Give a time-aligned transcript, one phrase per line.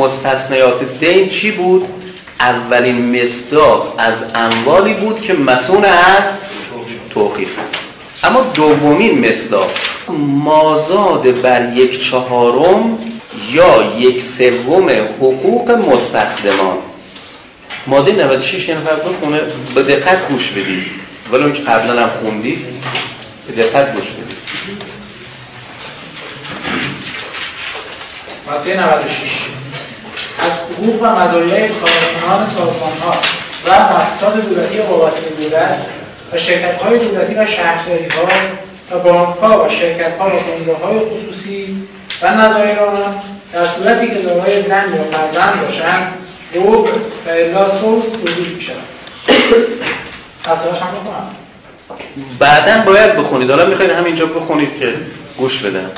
[0.00, 1.88] مستثنیات دین چی بود؟
[2.40, 6.24] اولین مصداق از اموالی بود که مسون از
[7.10, 7.78] توقیف هست.
[8.22, 9.70] اما دومین مصداق
[10.44, 12.98] مازاد بر یک چهارم
[13.52, 16.78] یا یک سوم حقوق مستخدمان.
[17.86, 19.40] ماده 96 یه نفر بخونه
[19.74, 20.86] به دقت گوش بدید.
[21.32, 22.66] ولی اون که قبلا هم خوندید
[23.46, 24.40] به دقت گوش بدید.
[28.46, 29.49] ماده 96
[30.40, 33.14] از حقوق و مزایای کارکنان سازمان ها
[33.66, 35.78] و مؤسسات دولتی وابسته دولت
[36.32, 38.28] و شرکت های دولتی و شهرداری ها
[38.90, 41.88] و بانک ها و شرکت ها و های خصوصی
[42.22, 43.14] و نظایر آنان
[43.52, 46.12] در صورتی که دارای زن یا فرزند باشند
[46.54, 46.90] ربع
[47.26, 48.76] و الا سوز توضیح می شود
[50.44, 51.36] هم بخونم
[52.38, 53.50] بعدا باید بخونید.
[53.50, 54.94] حالا می‌خواید همینجا بخونید که
[55.38, 55.90] گوش بدم.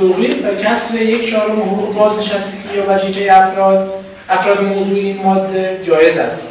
[0.00, 6.18] توقیف و کسر یک چهارم حقوق بازنشستگی یا وظیفه افراد افراد موضوع این ماده جایز
[6.18, 6.42] است.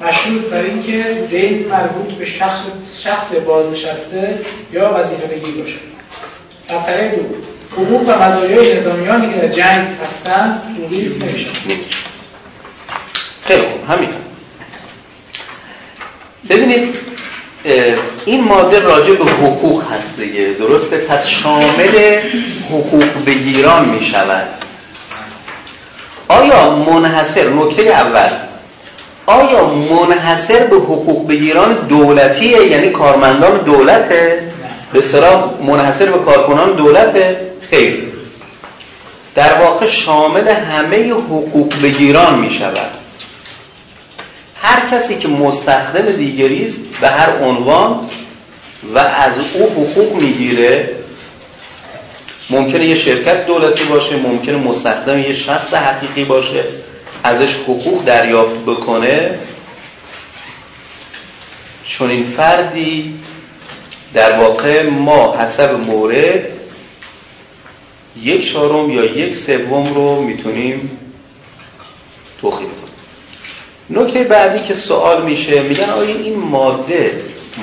[0.00, 2.60] مشروط بر اینکه دین مربوط به شخص
[3.02, 4.38] شخص بازنشسته
[4.72, 5.92] یا وظیفه بگیر باشد
[6.68, 7.22] در دو
[7.72, 11.50] حقوق و مزایای نظامیانی که در جنگ هستند توقیف نمیشن.
[13.44, 14.08] خیلی خوب همین.
[16.50, 17.11] ببینید
[18.24, 22.18] این ماده راجع به حقوق هست دیگه درسته؟ پس شامل
[22.70, 24.48] حقوق بگیران می شود
[26.28, 28.28] آیا منحصر نکته اول
[29.26, 34.42] آیا منحصر به حقوق بگیران دولتیه؟ یعنی کارمندان دولته؟
[34.92, 37.40] به صلاح منحصر به کارکنان دولته؟
[37.70, 38.02] خیر.
[39.34, 43.01] در واقع شامل همه حقوق بگیران می شود
[44.62, 48.00] هر کسی که مستخدم دیگری است به هر عنوان
[48.94, 50.90] و از او حقوق می‌گیره
[52.50, 56.64] ممکنه یه شرکت دولتی باشه ممکنه مستخدم یه شخص حقیقی باشه
[57.24, 59.38] ازش حقوق دریافت بکنه.
[61.84, 63.14] چون این فردی
[64.14, 66.44] در واقع ما حسب مورد
[68.22, 70.98] یک چهارم یا یک سوم رو می‌تونیم
[72.40, 72.81] توخیل کنیم
[73.92, 77.20] نکته بعدی که سوال میشه میگن آیا این ماده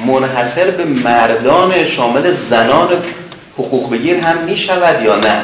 [0.08, 2.90] منحصر به مردان شامل زنان
[3.58, 5.42] حقوق بگیر هم می‌شود یا نه؟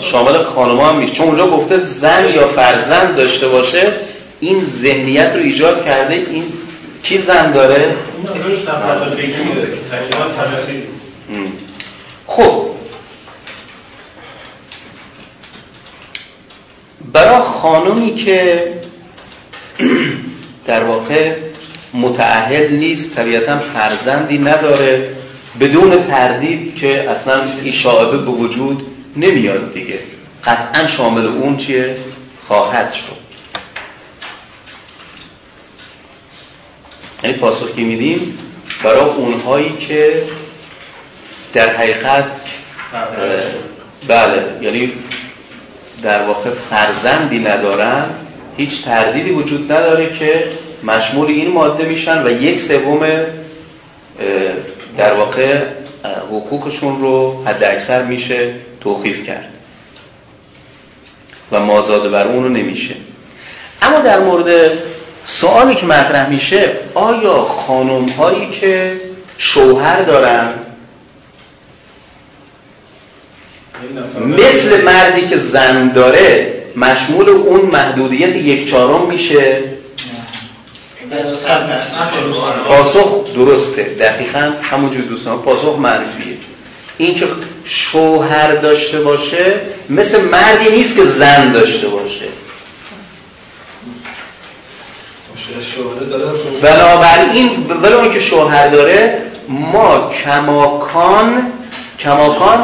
[0.00, 3.92] شامل خانم هم میشه چون اونجا گفته زن یا فرزند داشته باشه
[4.40, 6.44] این ذهنیت رو ایجاد کرده این
[7.02, 7.94] کی زن داره؟
[12.26, 12.68] خب
[17.12, 18.64] برای خانمی که
[20.66, 21.32] در واقع
[21.94, 25.16] متعهد نیست طبیعتا فرزندی نداره
[25.60, 28.86] بدون تردید که اصلا این شاعبه به وجود
[29.16, 29.98] نمیاد دیگه.
[30.44, 31.96] قطعا شامل اون چیه؟
[32.46, 33.18] خواهد شد.
[37.24, 38.38] یعنی پاسخی میدیم
[38.82, 40.22] برای اونهایی که
[41.52, 42.40] در حقیقت
[44.08, 44.92] بله یعنی
[46.02, 48.04] در واقع فرزندی ندارن
[48.56, 50.44] هیچ تردیدی وجود نداره که
[50.84, 53.00] مشمول این ماده میشن و یک سوم
[54.96, 55.58] در واقع
[56.04, 59.48] حقوقشون رو حد اکثر میشه توخیف کرد
[61.52, 62.94] و مازاده بر اون رو نمیشه.
[63.82, 64.70] اما در مورد
[65.24, 69.00] سوالی که مطرح میشه آیا خانم هایی که
[69.38, 70.48] شوهر دارن
[74.24, 79.62] مثل مردی که زن داره مشمول اون محدودیت یک چهارم میشه.
[82.68, 83.82] پاسخ درسته.
[83.82, 86.36] دقیقا همونجور دوستان پاسخ منفیه
[86.98, 87.26] این که
[87.64, 92.28] شوهر داشته باشه مثل مردی نیست که زن داشته باشه.
[96.62, 101.52] بنابراین ولی که شوهر داره ما کماکان
[101.98, 102.58] کماکان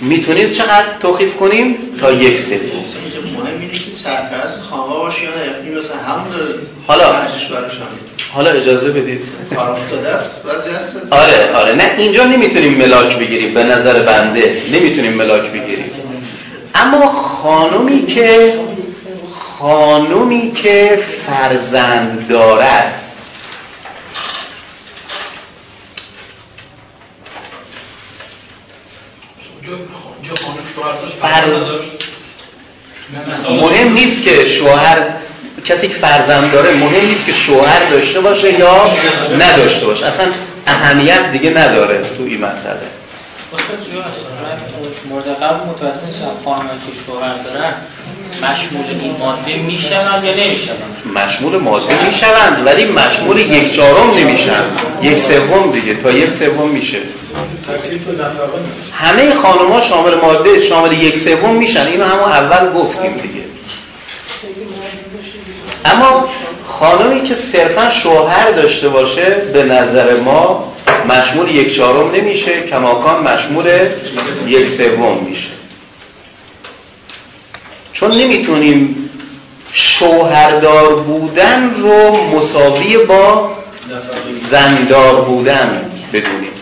[0.00, 2.56] می‌تونیم چقدر توخیف کنیم؟ تا یک سری
[3.36, 3.62] مهم
[5.22, 5.78] یا نه.
[5.78, 6.34] مثلا همون
[6.86, 7.04] حالا
[8.32, 9.20] حالا اجازه بدید.
[11.10, 11.74] آره آره.
[11.74, 14.62] نه اینجا نمی‌تونیم ملاک بگیریم به نظر بنده.
[14.72, 15.90] نمی‌تونیم ملاک بگیریم.
[16.74, 18.54] اما خانومی که
[19.58, 23.02] خانومی که فرزند دارد.
[33.50, 35.02] مهم نیست که شوهر
[35.64, 38.90] کسی که فرزند داره مهم نیست که شوهر داشته باشه یا
[39.40, 40.06] نداشته باشه.
[40.06, 40.26] اصلا
[40.66, 42.86] اهمیت دیگه نداره تو این مسئله.
[45.08, 47.74] مورد قبل متوجه نیستم خانمه که شوهر دارن.
[48.42, 54.64] مشمول این ماده می‌شوند یا نمی‌شوند؟ مشمول ماده می‌شوند ولی مشمول یک چهارم نمیشن
[55.02, 56.98] یک سوم دیگه تا یک سوم میشه.
[58.92, 61.86] همه خانوما شامل ماده شامل یک سوم میشن.
[61.86, 63.44] اینو همون اول گفتیم دیگه.
[65.84, 66.28] اما
[66.68, 70.72] خانمی که صرفا شوهر داشته باشه به نظر ما
[71.08, 72.62] مشمول یک چهارم نمیشه.
[72.70, 73.64] کماکان مشمول
[74.46, 75.55] یک سوم میشه.
[78.00, 79.10] چون نمی‌تونیم
[79.72, 83.50] شوهردار بودن رو مساوی با
[84.30, 86.52] زندار بودن بدونیم.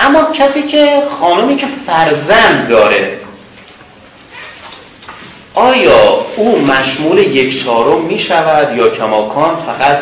[0.00, 3.18] اما کسی که خانمی که فرزند داره
[5.54, 9.98] آیا او مشمول یک چهارم می شود یا کماکان فقط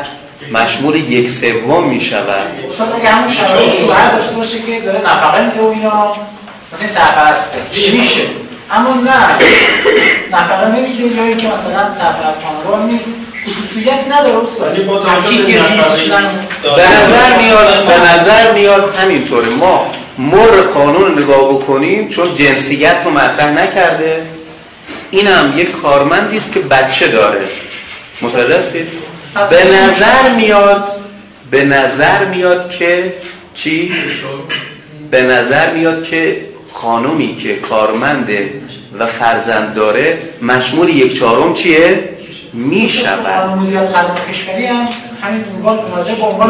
[0.53, 5.61] مشمول یک سوم می شود مثلا اگه همون شوهر داشته باشه که داره نفقه میده
[5.61, 6.17] و اینا
[6.81, 7.59] این سرپرسته.
[7.93, 8.23] میشه.
[8.73, 9.11] اما نه.
[10.33, 13.09] نفقه نمی‌تونه یا اینکه مثلا سرپرست خانوار نیست.
[13.47, 14.73] خصوصیت نداره استاد.
[16.77, 19.49] به نظر میاد به نظر میاد همینطوره.
[19.49, 24.23] ما مر قانون نگاه بکنیم چون جنسیت رو مطرح نکرده.
[25.11, 27.41] اینم یک کارمندی است که بچه داره.
[28.23, 28.87] متوجه
[29.51, 30.85] به نظر میاد
[31.51, 33.15] به نظر میاد که
[33.55, 33.93] چی؟
[35.11, 38.53] به نظر میاد که خانومی که کارمنده
[38.99, 42.09] و فرزند داره مشمول یک چهارم چیه؟
[42.53, 43.27] می شود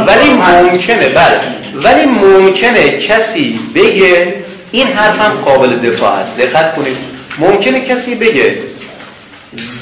[0.07, 1.41] ولی ممکنه بله.
[1.75, 4.35] ولی ممکنه کسی بگه
[4.73, 6.37] این حرفم قابل دفاع است.
[6.37, 6.97] دقت کنید.
[7.39, 8.59] ممکنه کسی بگه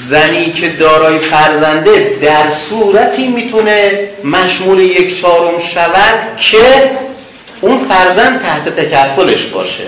[0.09, 6.91] زنی که دارای فرزنده در صورتی می‌تونه مشمول یک چهارم شود که
[7.61, 9.83] اون فرزند تحت تکفلش باشه.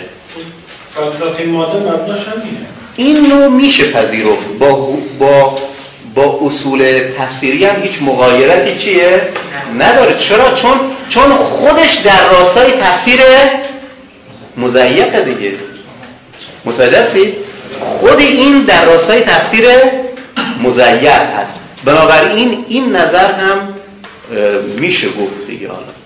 [0.96, 2.66] فلسفه ماده مبناش همینه.
[2.96, 4.48] این نوع میشه پذیرفت.
[4.60, 5.58] با, با,
[6.16, 9.22] با اصول تفسیری هم هیچ مغایرتی چیه؟
[9.80, 10.14] نداره.
[10.14, 10.80] چرا؟ چون,
[11.10, 13.20] چون خودش در راستای تفسیر
[14.58, 15.54] مزیقه دیگه.
[16.66, 17.34] متوجه
[17.80, 19.66] خود این در راستای تفسیر
[20.64, 21.56] مزیق هست.
[21.86, 23.74] بنابراین این نظر هم
[24.78, 26.01] میشه گفت دیگه حالا.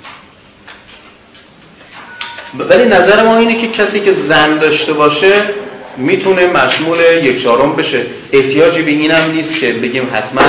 [2.60, 5.34] ولی نظر ما اینه که کسی که زن داشته باشه
[5.98, 8.06] می‌تونه مشمول یک چهارم بشه.
[8.32, 10.42] احتیاجی به این هم نیست که بگیم حتما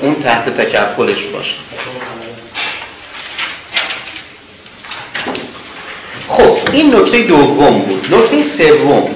[0.00, 1.54] اون تحت تکفلش باشه.
[6.28, 8.14] خب این نکته دوم بود.
[8.14, 9.14] نکته سوم.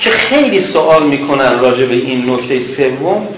[0.00, 3.28] که خیلی سوال می‌کنن راجع به این نکته سوم.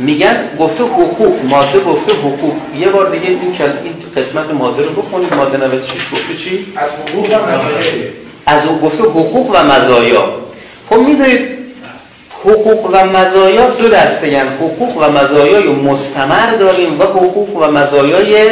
[0.00, 2.54] میگن گفته حقوق ماده گفته حقوق.
[2.78, 3.38] یه بار دیگه این
[3.84, 7.80] این قسمت ماده رو بخونید ماده 96 گفته چی؟ از حقوق و مزایا
[8.46, 10.34] از او گفته حقوق و مزایا.
[10.90, 11.48] خب می‌دونید
[12.44, 18.48] حقوق و مزایا دو دسته یعنی حقوق و مزایای مستمر داریم و حقوق و مزایای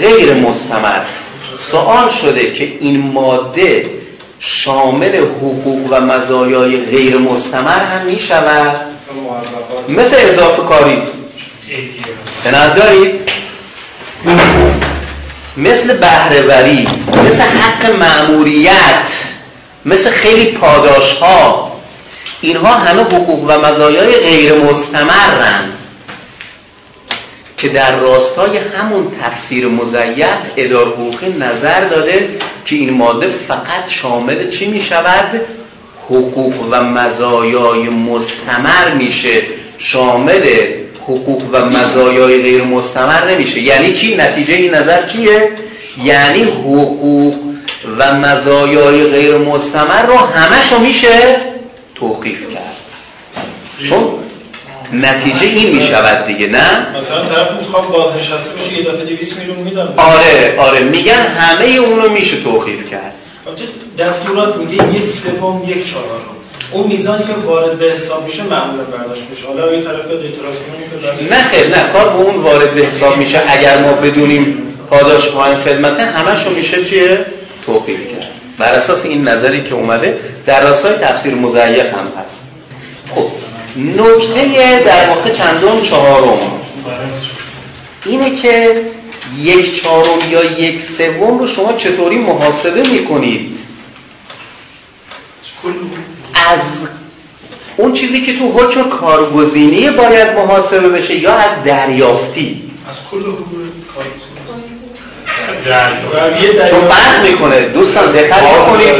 [0.00, 1.00] غیر مستمر.
[1.58, 3.84] سوال شده که این ماده
[4.38, 8.95] شامل حقوق و مزایای غیر مستمر هم می شود
[9.88, 11.02] مثل اضافه کاری.
[12.68, 13.20] دارید
[15.56, 16.88] مثل بهرهوری
[17.26, 19.06] مثل حق معموریت
[19.84, 21.72] مثل خیلی پاداش ها
[22.40, 25.72] اینها همه حقوق و مزایای غیر مستمرن
[27.56, 30.88] که در راستای همون تفسیر مزیت ادار
[31.38, 32.28] نظر داده
[32.64, 35.40] که این ماده فقط شامل چی می شود؟
[36.06, 39.42] حقوق و مزایای مستمر میشه.
[39.78, 40.46] شامل
[41.02, 43.60] حقوق و مزایای غیر مستمر نمیشه.
[43.60, 45.50] یعنی چی؟ نتیجه این نظر چیه؟
[46.04, 47.34] یعنی حقوق
[47.98, 51.36] و مزایای غیر مستمر رو همشو میشه
[51.94, 52.76] توقیف کرد.
[53.88, 54.04] چون
[54.92, 59.56] نتیجه این می شود دیگه نه؟ مثلا طرف می‌خوام بازنشسته بشه یه دفعه 200 میلیون
[59.56, 63.12] میدم آره آره میگن همه اونو میشه توقیف کرد.
[63.98, 66.36] دستورات میگه یک سوم یک چهارم.
[66.72, 69.46] اون میزانی که وارد به حساب میشه معمولا برداشت میشه.
[69.46, 71.92] حالا این طرف اعتراض کنه نه خیر نه.
[71.92, 73.42] کار به اون وارد به حساب میشه.
[73.48, 77.26] اگر ما بدونیم پاداش پایین خدمته همشو میشه چیه؟
[77.66, 78.30] توقیف کرد.
[78.58, 82.42] بر اساس این نظری که اومده در راستای تفسیر مزیق هم هست.
[83.14, 83.26] خب
[83.76, 86.38] نکته در واقع چندم چهارم.
[88.06, 88.82] اینه که
[89.42, 93.58] یک چهارم یا یک سوم رو شما چطوری محاسبه می‌کنید؟
[96.52, 96.60] از
[97.76, 103.22] اون چیزی که تو حکم کارگزینی باید محاسبه بشه یا از دریافتی؟ از کل
[106.70, 107.60] چون فرق می‌کنه.
[107.60, 108.94] دوستان دقت بکنید.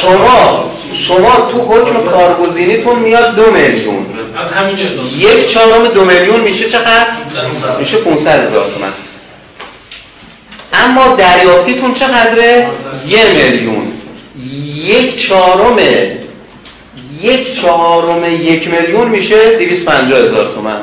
[0.00, 4.06] شما شما تو حکم کارگزینیتون میاد دو میلیون.
[4.44, 4.78] از همین
[5.18, 7.06] یک چهارم دو میلیون میشه چقدر؟
[7.78, 8.92] میشه 500 هزار تومن
[10.84, 12.68] اما دریافتیتون چقدره؟
[13.08, 13.92] یه میلیون.
[14.84, 15.76] یک چهارم
[17.22, 20.80] یک چهارم یک میلیون میشه 250 هزار تومن.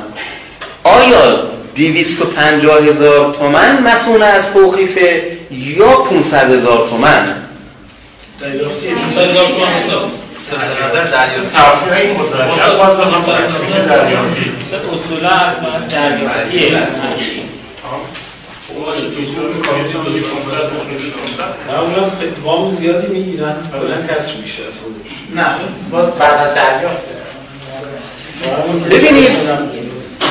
[0.83, 1.39] آیا
[1.75, 7.35] 250 هزار تومن مسئول از توقیفه یا 500 هزار تومن؟
[8.41, 8.87] دریافتی.
[14.93, 15.87] اصولا از من
[21.69, 22.09] دریافتیه اونا
[22.43, 23.55] وام زیادی می‌گیرن.
[23.71, 25.11] کلا کسر میشه از خودش.
[25.35, 25.45] نه
[25.91, 27.03] باز بعد از دریافت.
[28.91, 29.31] ببینید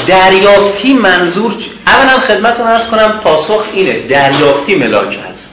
[0.06, 5.52] دریافتی منظور چ- اولا خدمتتون ارز کنم پاسخ اینه دریافتی ملاک هست.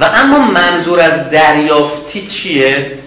[0.00, 2.98] و اما منظور از دریافتی چیه؟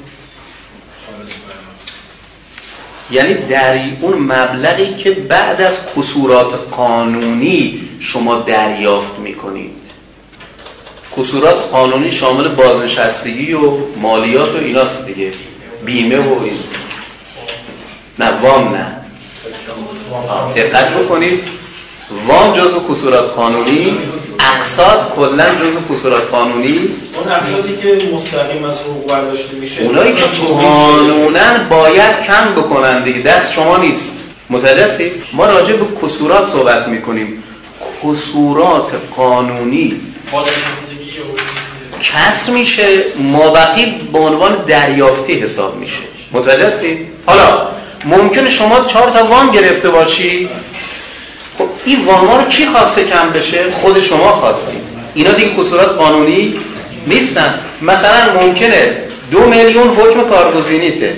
[3.11, 9.75] یعنی دری اون مبلغی که بعد از کسورات قانونی شما دریافت می‌کنید.
[11.17, 15.31] کسورات قانونی شامل بازنشستگی و مالیات و ایناست دیگه.
[15.85, 16.59] بیمه و این.
[18.19, 18.85] نه وام نه.
[20.55, 21.58] دقت بکنید.
[22.27, 23.97] وام جزو کسورات قانونی؟
[24.39, 29.81] اقساط کلا جزو کسورات قانونی؟ است اون اقساطی که مستقیم از حقوق برداشته میشه.
[29.81, 30.23] اونایی که
[30.53, 34.11] قانونا باید کم بکنن دیگه دست شما نیست.
[34.53, 37.43] هستی؟ ما راجع به کسورات صحبت می‌کنیم.
[38.03, 40.01] کسورات قانونی.
[42.01, 45.95] کسر میشه مابقی به عنوان دریافتی حساب میشه.
[46.31, 47.67] متوجه؟ حالا
[48.05, 50.49] ممکنه شما چهار تا وام گرفته باشی.
[51.86, 54.81] این واما رو کی خواسته کم بشه؟ خود شما خواستید
[55.13, 56.53] اینا دیگه کسورات قانونی
[57.07, 57.59] نیستن.
[57.81, 58.98] مثلا ممکنه
[59.31, 61.17] دو میلیون حکم کارگزینیته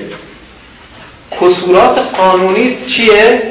[1.41, 3.41] کسورات قانونی چیه؟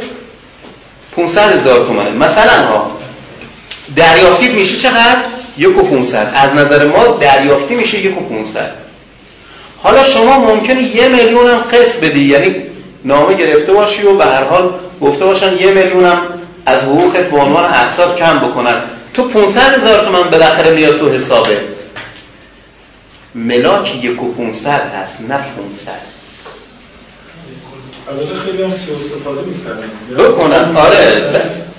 [1.17, 2.11] 500 هزار تومنه.
[2.11, 2.91] مثلا ها
[3.97, 5.17] دریافتید میشه چقدر؟
[5.59, 8.71] یک و 500 از نظر ما دریافتی میشه یک و 500
[9.83, 12.21] حالا شما ممکنه یه میلیون هم قسط بدی.
[12.21, 12.55] یعنی
[13.05, 16.19] نامه گرفته باشی و به هر حال گفته باشن یه میلیون هم
[16.67, 18.77] از حقوقت به عنوان اقساط کم بکنن
[19.15, 21.81] تو 500 هزار تومن بالاخره میاد تو حسابت.
[23.35, 25.93] ملاک یک و 500 هست نه 500
[28.09, 29.89] البته خیلی هم سی استفاده می‌کردن.
[30.19, 30.77] بکنن.
[30.77, 31.33] آره.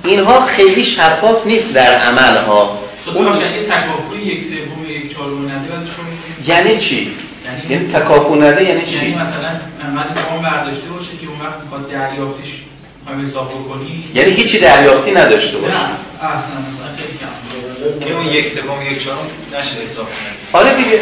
[0.04, 2.80] اینها خیلی شفاف نیست در عمل ها
[3.16, 7.12] اون اگه تکافوی یک سوم یک چهارم نده؟ یعنی چی؟
[7.46, 9.52] یعنی یعنی تکاپو نده یعنی یعنی چی مثلا
[9.94, 10.04] من
[10.44, 12.61] برداشته باشه که اون وقت می‌خواد دریافتش
[13.12, 18.06] هم حساب بکنی؟ یعنی هیچی دریافتی نداشته نه باشه اصلا مثلا خیلی کم.
[18.06, 19.20] که اون یک سوم یک چهارم
[19.54, 21.00] نشه حساب کنه آره دیگه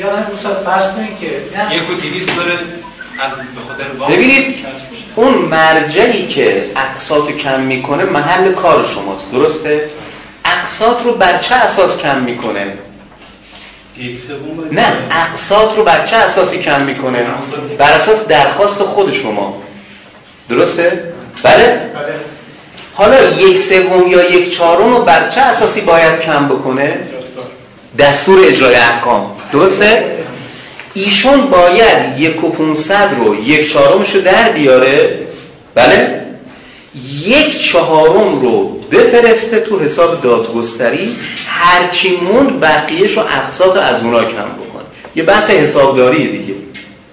[0.00, 1.76] یا نه دوستان فرض کنید که نه.
[1.76, 4.54] یک و دیویست داره از به خاطر وام ببینید.
[5.16, 9.90] اون مرجعی که اقساط رو کم می‌کنه محل کار شماست درسته؟
[10.44, 12.66] اقساط رو بر چه اساس کم می‌کنه؟
[13.98, 17.26] یک سوم باید- نه اقساط رو بر چه اساسی کم می‌کنه؟
[17.78, 19.62] بر اساس درخواست خود شما.
[20.48, 21.11] درسته؟
[21.42, 22.32] بله؟ بله.
[22.94, 27.00] حالا یک سوم یا یک چهارم رو بر چه اساسی باید کم بکنه؟
[27.98, 29.30] دستور اجرای احکام.
[29.52, 30.04] درسته؟
[30.94, 35.18] ایشون باید یک و پونصد رو یک چهارمش رو در بیاره.
[35.74, 36.22] بله؟
[37.24, 44.26] یک چهارم رو بفرسته تو حساب دادگستری هرچی موند بقیهش رو اقساط از اونا کم
[44.28, 44.82] بکنه.
[45.16, 46.54] یه بحث حسابداری دیگه.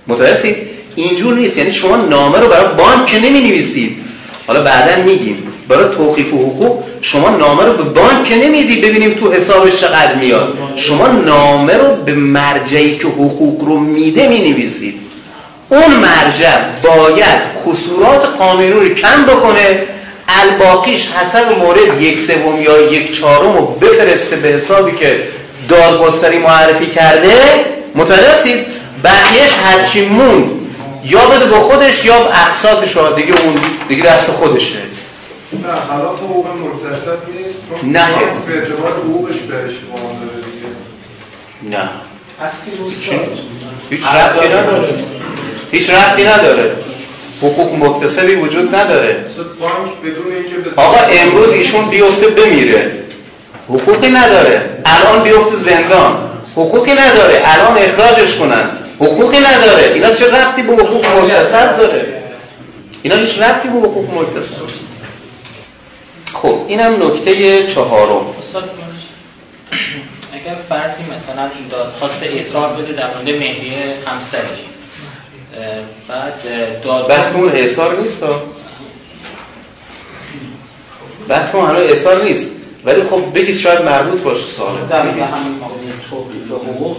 [0.07, 0.55] متوجه
[0.95, 1.57] اینجور نیست.
[1.57, 4.08] یعنی شما نامه رو برای بانک نمی نویسید
[4.49, 5.43] حالا بعدا میگیم.
[5.67, 10.57] برای توقیف و حقوق شما نامه رو به بانک نمیدی ببینیم تو حسابش چقدر میاد.
[10.75, 14.93] شما نامه رو به مرجعی که حقوق رو میده می نویسید
[15.69, 19.83] اون مرجع باید کسورات قانونی رو کم بکنه
[20.27, 25.19] الباقیش حسب مورد یک سوم یا یک چهارم رو بفرسته به حسابی که
[25.69, 27.31] دادگستری معرفی کرده.
[27.95, 28.57] متوجه هستید؟
[29.03, 30.58] بقیهش هرچی مون
[31.03, 33.55] یا بده به خودش یا به اقساطش رو دیگه اون
[33.87, 34.79] دیگه دست خودشه.
[35.53, 38.05] نه خلاف حقوق مکتسب نیست چون نه.
[38.47, 41.77] به اعتبار حقوقش بهش دیگه.
[41.77, 41.89] نه.
[42.41, 42.71] هستی
[43.89, 44.89] هیچ ربطی نداره.
[45.71, 46.71] هیچ ربطی نداره.
[47.41, 49.25] حقوق مکتسبی وجود نداره.
[49.31, 52.91] مثلا بانک بدون اینکه به آقا امروز ایشون بیفته بمیره.
[53.69, 54.69] حقوقی نداره.
[54.85, 56.17] الان بیفته زندان.
[56.55, 57.41] حقوقی نداره.
[57.45, 58.69] الان اخراجش کنن.
[58.99, 59.91] حقوقی نداره.
[59.93, 62.23] اینا چه ربطی به حقوق مکتسب داره؟
[63.03, 64.55] اینا هیچ ربطی به حقوق مکتسب
[66.33, 68.25] خب اینم نکته چهارم.
[70.33, 74.59] اگر فردی مثلا این دادخواست احصار بده در مورد مهریه همسرش
[76.07, 76.33] بعد
[76.83, 78.23] داد بحث اون احسار نیست.
[81.27, 82.47] بحث اون هنوز احسار نیست.
[82.85, 85.23] ولی خب بگید شاید مربوط باشه سواله در همین
[86.51, 86.97] حقوق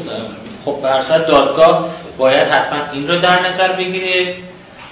[0.65, 1.89] خب صورت دادگاه
[2.19, 4.35] باید حتما این رو در نظر بگیره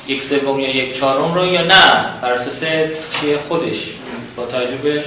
[0.08, 2.60] یک سوم یا یک چهارم رو یا نه بر اساس
[3.20, 3.76] چیه خودش
[4.36, 5.04] با توجه به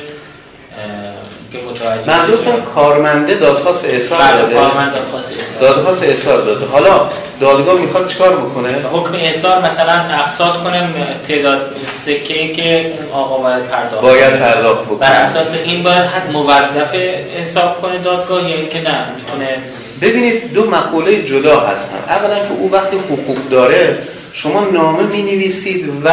[1.52, 2.62] که متوجه منظورتون.
[2.62, 4.56] کارمنده دادخواست احسار بله، داده.
[4.56, 6.66] کارمند دادخواست احصار دادخواست احسار داده.
[6.66, 10.90] حالا دادگاه می‌خواد چیکار بکنه؟ حکم احصار مثلا اقساط کنه
[11.28, 11.76] تعداد
[12.06, 16.96] سکه که اون آقا باید پرداخت باید پرداخت بر بکنه اساس این باید حد موظف
[17.42, 19.58] حساب کنه دادگاه یا اینکه نه می‌تونه
[20.02, 21.98] ببینید دو مقوله جدا هستن.
[22.10, 24.00] اولا که او وقتی حقوق داره
[24.34, 26.10] شما نامه می نویسید و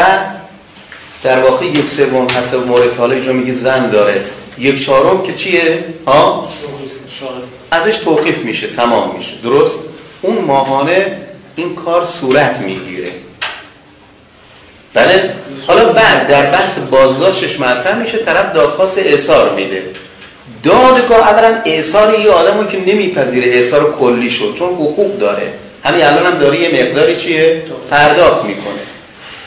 [1.23, 4.25] در واقع یک سوم حسب مورد حالا اینجا میگه زن داره.
[4.59, 6.49] یک چهارم که چیه؟ ها؟
[7.71, 9.33] ازش توقیف میشه تمام میشه.
[9.43, 9.79] درست؟
[10.23, 11.17] اون ماهانه
[11.57, 13.11] این کار صورت می‌گیره.
[14.95, 15.35] بله؟
[15.67, 19.83] حالا بعد در بحث بازداشتش مطرح میشه طرف دادخواست احصار میده.
[20.63, 25.53] دادگاه اولا احصار یه آدمو که نمیپذیره احصار کلی شد چون حقوق داره.
[25.85, 28.89] همین الان هم داره یه مقداری چیه؟ پرداخت می‌کنه.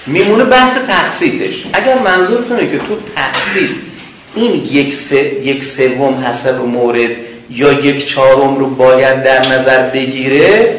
[0.08, 3.70] میمونه بحث تقسیطش اگر منظورتونه که تو تقسیط
[4.36, 7.10] این یک, سه، یک سوم حسب مورد
[7.50, 10.76] یا یک چهارم رو باید در نظر بگیره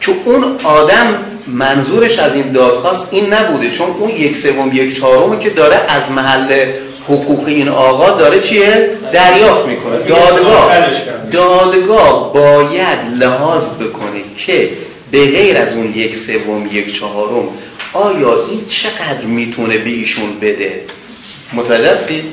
[0.00, 5.38] که اون آدم منظورش از این دادخواست این نبوده چون اون یک سوم یک چهارمی
[5.38, 6.66] که داره از محل
[7.08, 9.98] حقوق این آقا داره چیه؟ دریافت می‌کنه.
[9.98, 10.72] دادگاه.
[11.32, 14.70] دادگاه باید لحاظ بکنه که
[15.10, 17.48] به غیر از اون یک سوم یک چهارم
[17.92, 20.80] آیا این چقدر می‌تونه به ایشون بده؟
[21.52, 22.24] متوجه هستید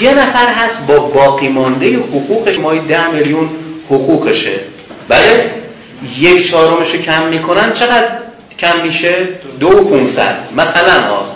[0.00, 3.48] یه نفر هست با باقی مانده حقوقش مای ده میلیون
[3.90, 4.60] حقوقشه.
[5.08, 5.50] بله؟
[6.18, 8.08] یک چهارمش کم می‌کنن چقدر
[8.58, 9.14] کم میشه؟
[9.60, 10.36] دو و پونصد.
[10.56, 11.31] مثلا ها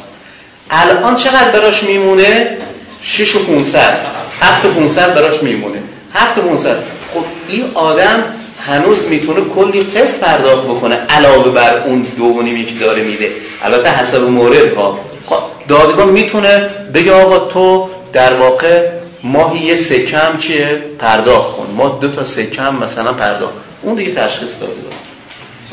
[0.70, 2.56] الان چقدر براش میمونه؟
[3.02, 3.98] شش و پونصد.
[4.40, 5.78] هفت و پونصد براش میمونه.
[6.14, 6.76] هفت و پونصد.
[7.14, 8.24] خب این آدم
[8.66, 13.30] هنوز می‌تونه کلی قسط پرداخت بکنه علاوه بر اون دو و که داره میده.
[13.62, 14.98] البته حسب مورد ها.
[15.26, 18.88] خب دادگاه می‌تونه بگه آقا تو در واقع
[19.22, 21.66] ماهی یه سکم چیه؟ پرداخت کن.
[21.76, 23.54] ما دو تا سکم مثلا پرداخت.
[23.82, 24.72] اون دیگه تشخیص داده.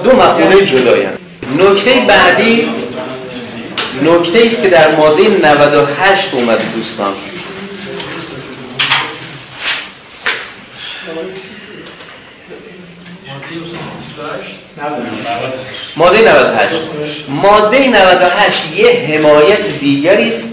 [0.04, 1.08] دو مفهوم جدایی.
[1.60, 2.68] نکته بعدی
[4.02, 7.14] نکته است که در ماده 98 اومده دوستان.
[15.96, 16.76] ماده 98
[17.28, 20.48] ماده 98 یه حمایت دیگری است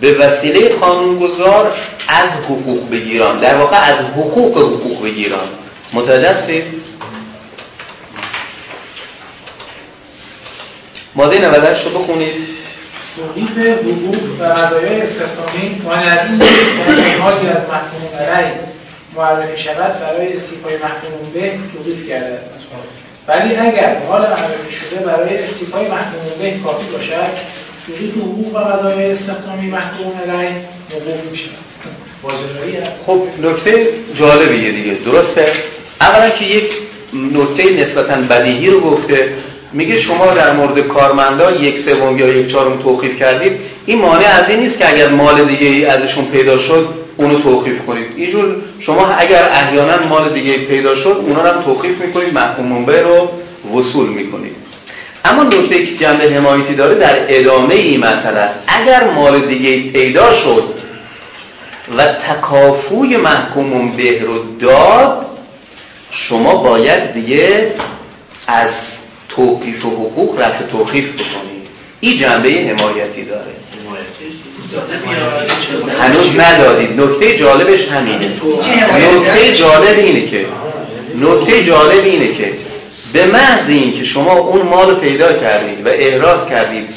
[0.00, 1.72] به وسیله قانونگذار
[2.08, 3.38] از حقوق بگیران.
[3.38, 5.48] در واقع از حقوق حقوق بگیران.
[5.92, 6.79] متوجه هستید؟
[11.14, 12.34] ماده 98 رو بخونید.
[13.16, 18.52] توقیف حقوق و مزایای استخدامی مانع از این نیست از محکوم علیه
[19.16, 22.38] معرفی شود برای استیفای محکوم به توقیف گردد
[23.28, 27.32] ولی اگر مال معرفی شده برای استیفای محکوم به کافی باشد
[27.86, 30.50] توقیف حقوق و مزایای استخدامی محکوم علیه
[30.90, 31.56] موقوف می‌شود.
[33.06, 34.94] خب نکته جالبیه دیگه.
[34.94, 35.52] درسته؟
[36.00, 36.72] اولا که یک
[37.12, 39.28] نکته نسبتا بدیهی رو گفته
[39.72, 43.52] میگه شما در مورد کارمندان یک سوم یا یک چهارم توقیف کردید.
[43.86, 47.86] این مانع از این نیست که اگر مال دیگه ای ازشون پیدا شد اونو توقیف
[47.86, 48.06] کنید.
[48.16, 53.28] اینجور شما اگر احیانا مال دیگه پیدا شد اونا هم توقیف می‌کنید محکوم منبع رو
[53.78, 54.56] وصول می‌کنید.
[55.24, 58.58] اما نکته که جنبه حمایتی داره در ادامه این مسئله است.
[58.68, 60.74] اگر مال دیگه پیدا شد
[61.96, 65.26] و تکافوی محکوم به رو داد
[66.10, 67.72] شما باید دیگه
[68.46, 68.70] از
[69.36, 71.66] توقیف حقوق رفع توقیف بکنید
[72.00, 73.50] این جنبه حمایتی داره.
[76.00, 77.00] هنوز ندادید.
[77.00, 78.30] نکته جالبش همینه.
[79.16, 80.46] نکته جالب اینه که
[81.20, 82.52] نکته جالب اینه که
[83.12, 86.88] به محض این که شما اون مال پیدا کردید و احراز کردید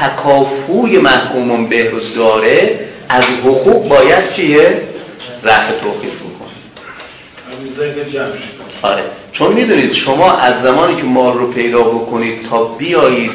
[0.00, 4.80] تکافوی محکوم به رو داره از حقوق باید چیه؟
[5.42, 6.56] رفع توقیف بکنید
[8.82, 9.02] آره.
[9.38, 13.30] چون می‌دونید شما از زمانی که مال رو پیدا بکنید تا بیایید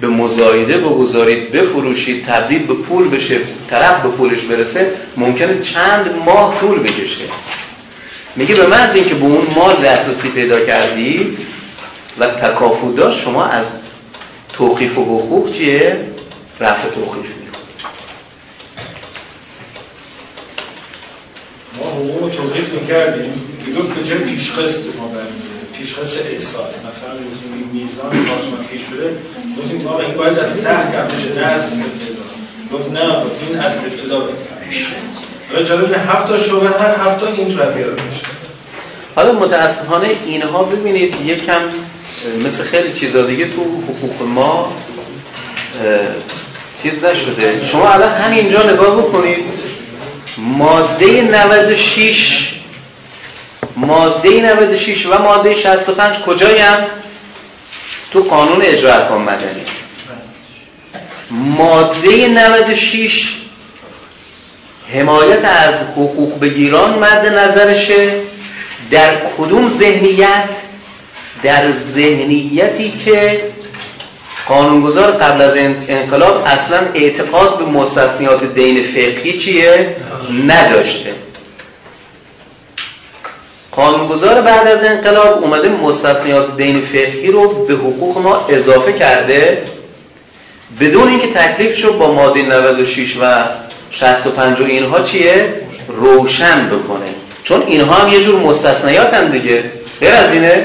[0.00, 6.60] به مزایده بگذارید بفروشید تبدیل به پول بشه طرف به پولش برسه ممکنه چند ماه
[6.60, 7.24] طول بکشه.
[8.36, 11.38] میگه به محض اینکه به اون مال دسترسی پیدا کردی
[12.18, 13.64] و تکافو داشت شما از
[14.52, 16.00] توقیف و حقوق چیه؟
[16.60, 17.62] رفع توقیف می‌کنی.
[21.78, 23.47] ما حقوق توقیف می‌کردیم.
[23.68, 26.70] می‌گفت جای پیشخست ما برمیده پیشخست احسان.
[26.88, 29.16] مثلا گفتیم میزان کارت پیش بده
[29.58, 32.26] گفتیم ما این باید از ته کم بشه نه از ابتدا.
[32.72, 33.16] گفت نه
[33.48, 34.28] این از ابتدا
[34.68, 35.18] پیشخست.
[35.54, 38.22] و جالب هفت شعبه هر هفت این رویه رو میشه.
[39.16, 41.60] حالا متاسفانه اینها ببینید یکم
[42.46, 44.72] مثل خیلی چیزا دیگه تو حقوق ما
[46.82, 47.66] چیز نشده.
[47.72, 49.38] شما الان همینجا نگاه بکنید
[50.38, 52.57] ماده 96
[53.80, 56.86] ماده 96 و ماده 65 کجایی هم؟
[58.12, 59.62] تو قانون اجرا احکام مدنی.
[61.30, 63.28] ماده 96
[64.92, 68.12] حمایت از حقوق بگیران مد نظرشه.
[68.90, 70.48] در کدوم ذهنیت؟
[71.42, 73.42] در ذهنیتی که
[74.46, 75.56] قانونگذار قبل از
[75.88, 79.96] انقلاب اصلا اعتقاد به مستثنیات دین فقهی چیه؟
[80.46, 81.27] نداشته.
[83.78, 89.62] قانونگذار بعد از انقلاب اومده مستثنیات دین فقهی رو به حقوق ما اضافه کرده.
[90.80, 93.44] بدون اینکه تکلیف شد با ماده 96 و
[93.90, 95.54] 65 و اینها چیه؟
[95.88, 97.06] روشن بکنه.
[97.44, 99.64] چون اینها هم یه جور مستثنیات هم دیگه.
[100.00, 100.64] غیر از اینه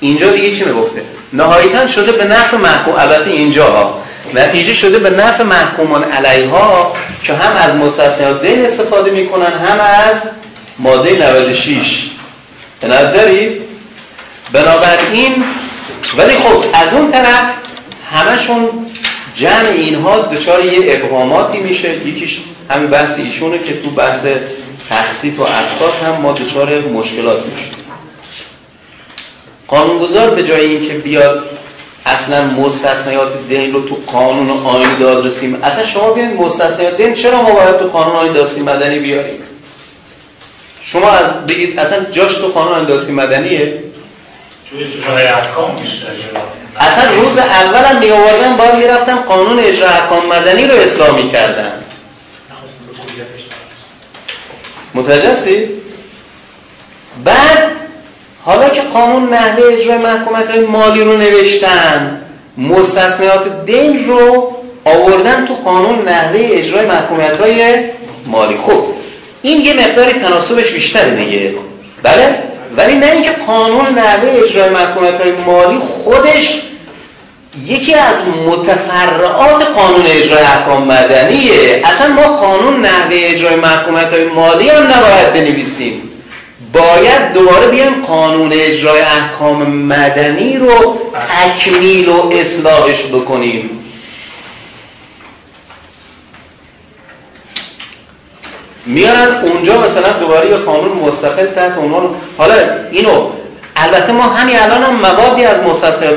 [0.00, 1.02] اینجا دیگه چی می‌گفته؟
[1.32, 4.02] نهایتا شده به نفع محکوم البته اینجا ها.
[4.34, 10.16] نتیجه شده به نفع محکومان علیها که هم از مستثنیات دین استفاده می‌کنن هم از
[10.78, 12.10] ماده 96
[12.84, 13.52] عنایت دارید
[14.52, 15.44] بنابراین
[16.16, 17.52] ولی خب از اون طرف
[18.12, 18.68] همشون
[19.34, 22.06] جمع اینها دچار یه اقواماتی میشه.
[22.06, 24.20] یکیش همین بحث ایشونه که تو بحث
[24.88, 27.66] تقسیط و اقساط هم ما دچار مشکلات میشه
[29.68, 31.44] قانونگذار به جای اینکه بیاد
[32.06, 37.50] اصلا مستثنیات دین رو تو قانون آین دادرسی اصلا شما بیاید مستثنیات دین چرا ما
[37.50, 39.43] باید تو قانون آین دادرسی مدنی بیاریم.
[40.86, 43.82] شما از بگید اصلا جاش تو قانون آین دادرسی مدنیه
[46.80, 51.72] اصلا روز اول هم میآوردن باید می‌رفتن قانون اجرا احکام مدنی رو اسلامی کردن
[54.94, 55.68] متوجه؟
[57.24, 57.72] بعد
[58.44, 62.20] حالا که قانون نحوه اجرای محکومت های مالی رو نوشتن
[62.58, 64.52] مستثنیات دین رو
[64.84, 67.84] آوردن تو قانون نحوه اجرای محکومت های
[68.26, 68.56] مالی.
[68.56, 68.84] خب
[69.44, 71.54] این یه مقداری تناسبش بیشتره دیگه.
[72.02, 72.38] بله؟
[72.76, 76.60] ولی نه اینکه قانون نحوه اجرای محکومت های مالی خودش
[77.66, 78.14] یکی از
[78.46, 81.82] متفرعات قانون اجرای احکام مدنیه.
[81.84, 86.02] اصلا ما قانون نحوه اجرای محکومت های مالی هم نباید بنویسیم.
[86.72, 90.98] باید دوباره بیایم قانون اجرای احکام مدنی رو
[91.30, 93.83] تکمیل و اصلاحش بکنیم.
[98.86, 102.02] میارن اونجا مثلا دوباره یه قانون مستقل تحت عنوان
[102.38, 102.54] حالا
[102.90, 103.26] اینو
[103.76, 105.56] البته ما همین الان هم موادی از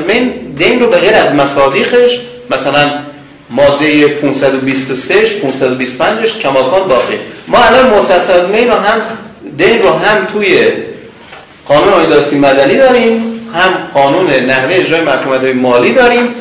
[0.08, 2.90] من دین رو به غیر از مصادیقش مثلا
[3.50, 7.18] ماده 523 525ش کماکان باقی.
[7.48, 9.00] ما الان مستثنیات من رو هم
[9.56, 10.72] دین رو هم توی
[11.68, 16.34] قانون آیداسی مدنی داریم هم قانون نحوه اجرای محکومت مالی داریم.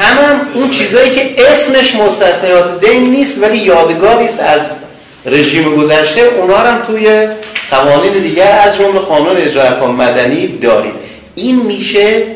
[0.00, 4.60] هم اون چیزایی که اسمش مستثنیات دین نیست ولی یادگاری است از
[5.26, 7.26] رژیم گذشته اونا هم توی
[7.70, 10.92] قوانین دیگر از جمله قانون اجرای احکام مدنی داریم.
[11.34, 12.26] این میشه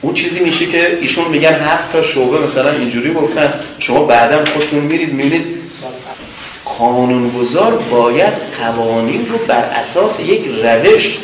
[0.00, 3.54] اون چیزی میشه که ایشون میگن هفت تا شعبه مثلا اینجوری گفتن.
[3.78, 5.56] شما بعدا خودتون میرید می‌بینید
[6.78, 11.18] قانونگذار باید قوانین رو بر اساس یک روش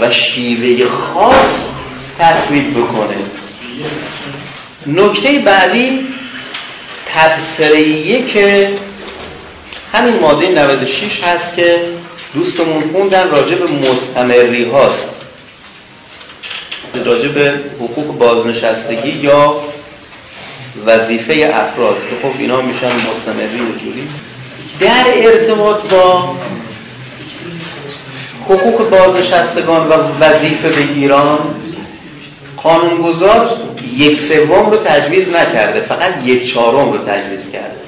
[0.00, 1.64] و شیوه خاص
[2.18, 3.16] تصویب بکنه.
[4.86, 6.06] نکته بعدی
[7.14, 8.68] تبصریه که
[9.92, 11.80] همین ماده 96 هست که
[12.34, 15.08] دوستمون خوندن راجع به مستمری هاست.
[17.04, 19.54] راجع به حقوق بازنشستگی یا
[20.86, 21.96] وظیفه افراد.
[22.10, 24.08] که خب اینا میشن مستمری و جوری
[24.80, 26.36] در ارتباط با
[28.44, 31.38] حقوق بازنشستگان و وظیفه بگیران
[32.62, 33.56] قانونگذار
[33.96, 37.80] یک سوم رو تجویز نکرده فقط یک چهارم رو تجویز کرده.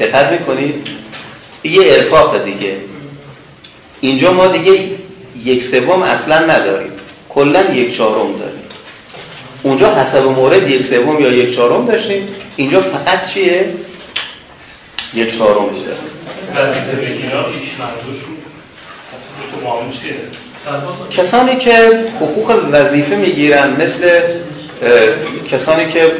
[0.00, 0.88] دقت می‌کنید؟
[1.64, 2.76] یه ارفاق دیگه.
[4.00, 4.90] اینجا ما دیگه
[5.44, 6.92] یک سوم اصلا نداریم.
[7.28, 8.62] کلا یک چهارم داریم.
[9.62, 12.28] اونجا حسب مورد یک سوم یا یک چهارم داشتیم.
[12.56, 13.74] اینجا فقط چیه؟
[15.14, 16.10] یک چهارم داریم
[21.10, 24.20] کسانی که حقوق وظیفه می‌گیرن مثل
[25.50, 26.12] کسانی که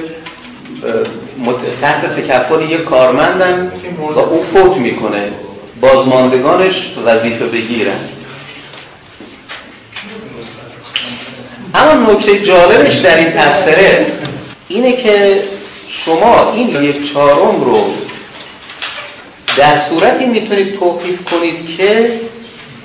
[1.81, 5.29] تحت تکفل یک کارمندن و او فوت می‌کنه
[5.81, 7.99] بازماندگانش وظیفه بگیرن.
[11.75, 14.07] اما نکته جالبش در این تفسیره
[14.69, 15.43] اینه که
[15.89, 17.95] شما این یک چهارم رو
[19.57, 22.21] در صورتی می‌تونید توقیف کنید که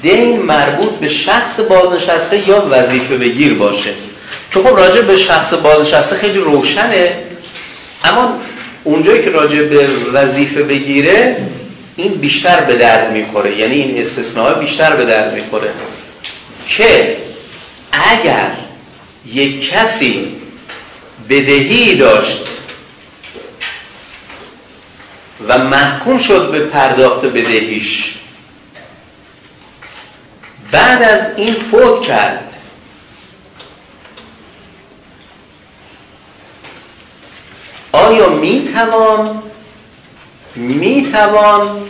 [0.06, 3.94] دین مربوط به شخص بازنشسته یا وظیفه بگیر باشه.
[4.50, 7.14] چون خب راجع به شخص بازنشسته خیلی روشنه.
[8.04, 8.40] اما
[8.84, 11.38] اونجایی که راجع به وظیفه بگیره
[11.96, 13.58] این بیشتر به درد می‌خوره.
[13.58, 15.70] یعنی این استثناء بیشتر به درد می‌خوره.
[16.68, 17.18] که
[17.92, 18.52] اگر
[19.34, 20.28] یک کسی
[21.30, 22.48] بدهی داشت
[25.48, 28.16] و محکوم شد به پرداخت بدهیش
[30.76, 32.54] بعد از این فوت کرد.
[37.92, 39.44] آیا می توان
[40.56, 41.84] می توان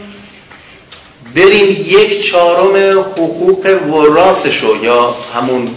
[1.35, 5.75] بریم یک چهارم حقوق وراسشو یا همون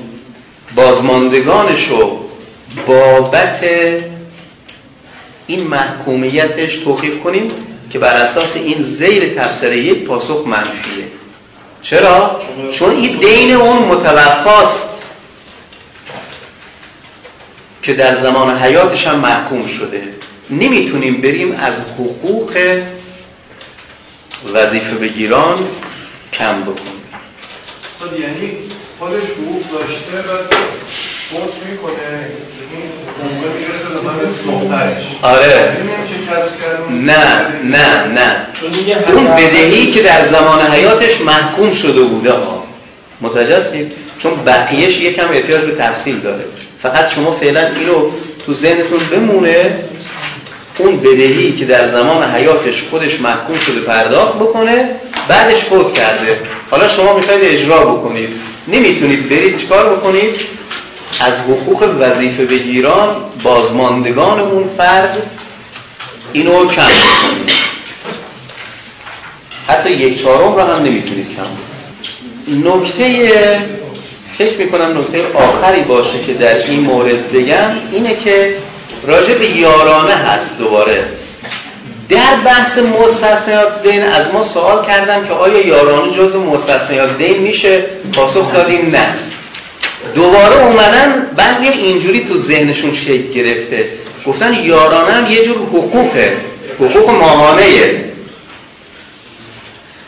[0.74, 2.18] بازماندگانشو
[2.86, 3.60] بابت
[5.46, 7.50] این محکومیتش توقیف کنیم
[7.90, 11.17] که بر اساس این زیر تفسیر یک پاسخ منفیه.
[11.82, 12.40] چرا؟
[12.72, 14.88] چون این دین اون متوفاست
[17.82, 20.02] که در زمان حیاتش هم محکوم شده.
[20.50, 22.82] نمی‌تونیم بریم از حقوق
[24.54, 25.68] وظیفه بگیران
[26.32, 27.02] کم بکنیم.
[28.00, 28.52] خب یعنی
[28.98, 30.36] خودش حقوق داشته و
[31.30, 32.30] فوت می‌کنه.
[35.22, 35.76] آره.
[36.90, 38.36] نه نه نه.
[39.12, 42.64] اون بدهی که در زمان حیاتش محکوم شده بوده ها.
[43.20, 43.86] متوجه
[44.18, 46.44] چون بقیهش یکم احتیاج به تفصیل داره.
[46.82, 48.10] فقط شما فعلا اینو
[48.46, 49.76] تو ذهنتون بمونه.
[50.78, 54.88] اون بدهی که در زمان حیاتش خودش محکوم شده پرداخت بکنه
[55.28, 56.40] بعدش فوت کرده.
[56.70, 58.28] حالا شما می‌خواید اجرا بکنید.
[58.68, 60.34] نمی‌تونید برید چیکار بکنید؟
[61.20, 65.22] از حقوق وظیفه بگیران بازماندگان اون فرد
[66.32, 67.50] اینو کم بکنید
[69.68, 72.68] حتی یک چهارم رو هم نمی‌تونید کم.
[72.68, 73.30] نکته
[74.38, 78.56] فکر می‌کنم نکته آخری باشه که در این مورد بگم اینه که
[79.06, 81.04] راجع به یارانه هست دوباره.
[82.08, 87.84] در بحث مستثنیات دین از ما سوال کردم که آیا یارانه جز مستثنیات دین میشه؟
[88.12, 89.27] پاسخ دادیم نه.
[90.14, 93.88] دوباره اومدن بعضی اینجوری تو ذهنشون شکل گرفته.
[94.26, 96.32] گفتن یارانه هم یه جور حقوقه.
[96.80, 97.64] حقوق ماهانه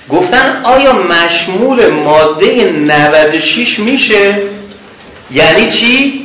[0.09, 4.39] گفتن آیا مشمول ماده 96 میشه؟
[5.31, 6.21] یعنی چی؟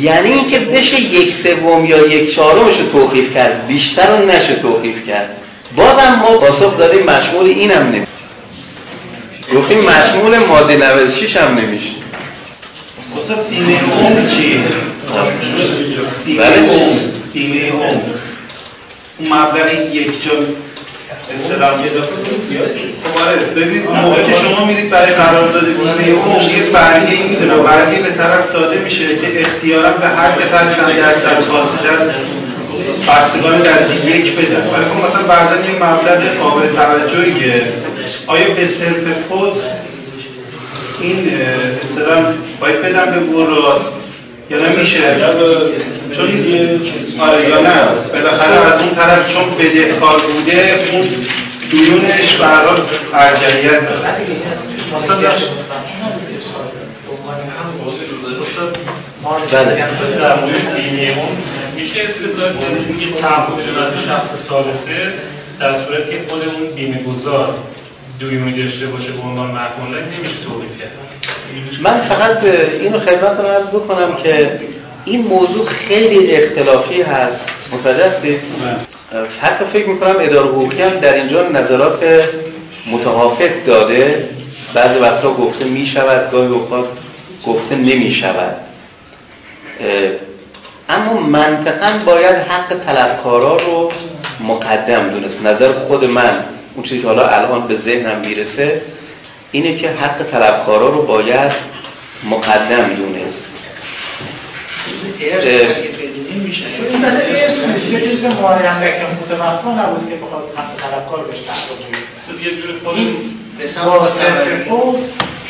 [0.00, 3.66] یعنی اینکه بشه یک سوم یا یک چهارمش رو توقیف کرد.
[3.66, 5.36] بیشتر رو نشه توقیف کرد.
[5.76, 8.06] بازم ما پاسخ دادیم مشمول اینم نمیشه.
[9.56, 11.95] گفتیم مشمول ماده 96 هم نمیشه.
[13.26, 14.58] مثلا بیمه عمر چیه؟
[16.24, 16.58] بیمه بله.
[16.58, 17.00] عمر
[17.32, 18.14] بیمه عمر.
[19.18, 20.32] اون مبلغ یک جا
[21.34, 21.70] اصطلاح
[23.04, 27.54] خب آره ببین موقعی که شما میرید برای قرارداد بیمه عمر یه برگه ای می‌دونه.
[27.54, 32.08] برگه به طرف داده میشه که اختیارا به هر قطعه چند درصد خاصه از
[33.08, 34.66] بستگان در یک بدن.
[34.70, 37.62] ولی خب مثلا بعضا یه مبلغ قابل توجهیه.
[38.26, 39.75] آیا به صرف فوت
[41.00, 41.30] این
[41.82, 42.24] اصطلاح
[42.60, 43.80] باید بدم به بوراس
[44.50, 44.98] یا نمیشه
[46.16, 46.28] چون
[47.20, 47.84] آره یا نه.
[48.12, 51.04] بالاخره از اون طرف چون بدهکار بوده اون
[51.70, 52.80] دیونش به هر حال
[53.14, 54.08] ارجحیت داره.
[59.50, 59.84] بله
[60.18, 61.36] در مورد بیمه اون
[61.76, 63.62] میشه استدلال چون یه تعهد به
[64.06, 65.12] شخص ثالثه
[65.60, 67.54] در صورت که خود اون بیمه گذار
[68.20, 70.90] دویونی داشته باشه به عنوان محکوم نمیشه توقیف کرد.
[71.80, 72.44] من فقط
[72.80, 74.60] اینو خدمتتون عرض بکنم که
[75.04, 77.48] این موضوع خیلی اختلافی هست.
[77.72, 78.40] متوجه هستید؟
[79.42, 82.04] حتی فکر می‌کنم اداره حقوقی هم در اینجا نظرات
[82.92, 84.28] متفاوت داده.
[84.74, 86.86] بعضی وقتا گفته می‌شود گاهی اوقات
[87.46, 88.56] گفته نمی‌شود.
[90.88, 93.92] اما منطقا باید حق طلبکارا رو
[94.40, 95.42] مقدم دونست.
[95.46, 96.44] نظر خود من.
[96.76, 98.82] اون چیزی که حالا الان به ذهنم می‌رسه
[99.52, 101.52] اینه که حق طلبکارا رو باید
[102.30, 103.46] مقدم دونست.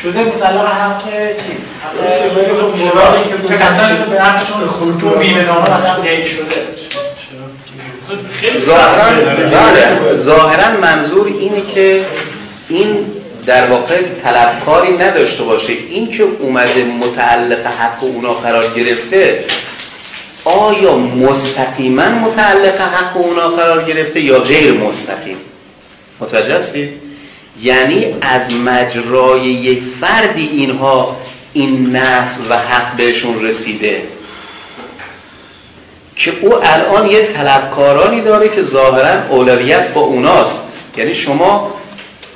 [0.02, 1.62] شده مطلق حق چیز.
[1.82, 4.60] حق که کسانی که به حقشون
[5.46, 6.85] نامه مثلا دیگه شده.
[8.40, 9.44] خیلی ظاهرا سخته.
[9.44, 10.16] بله.
[10.16, 12.04] ظاهرا منظور اینه که
[12.68, 13.06] این
[13.46, 15.72] در واقع طلبکاری نداشته باشه.
[15.90, 19.44] این که اومده متعلق حق اونا قرار گرفته
[20.44, 25.36] آیا مستقیما متعلق حق اونا قرار گرفته یا غیر مستقیم؟
[26.20, 26.90] متوجه هستید
[27.62, 31.16] یعنی از مجرای یک فردی اینها
[31.52, 34.02] این نفع و حق بهشون رسیده.
[36.16, 40.60] که او الان یه طلبکارانی داره که ظاهرا اولویت با اوناست.
[40.96, 41.74] یعنی شما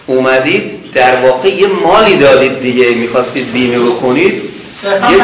[0.06, 4.42] اومدید در واقع یه مالی دادید دیگه می‌خواستید بیمه بکنید.
[4.82, 5.20] صرفا یک-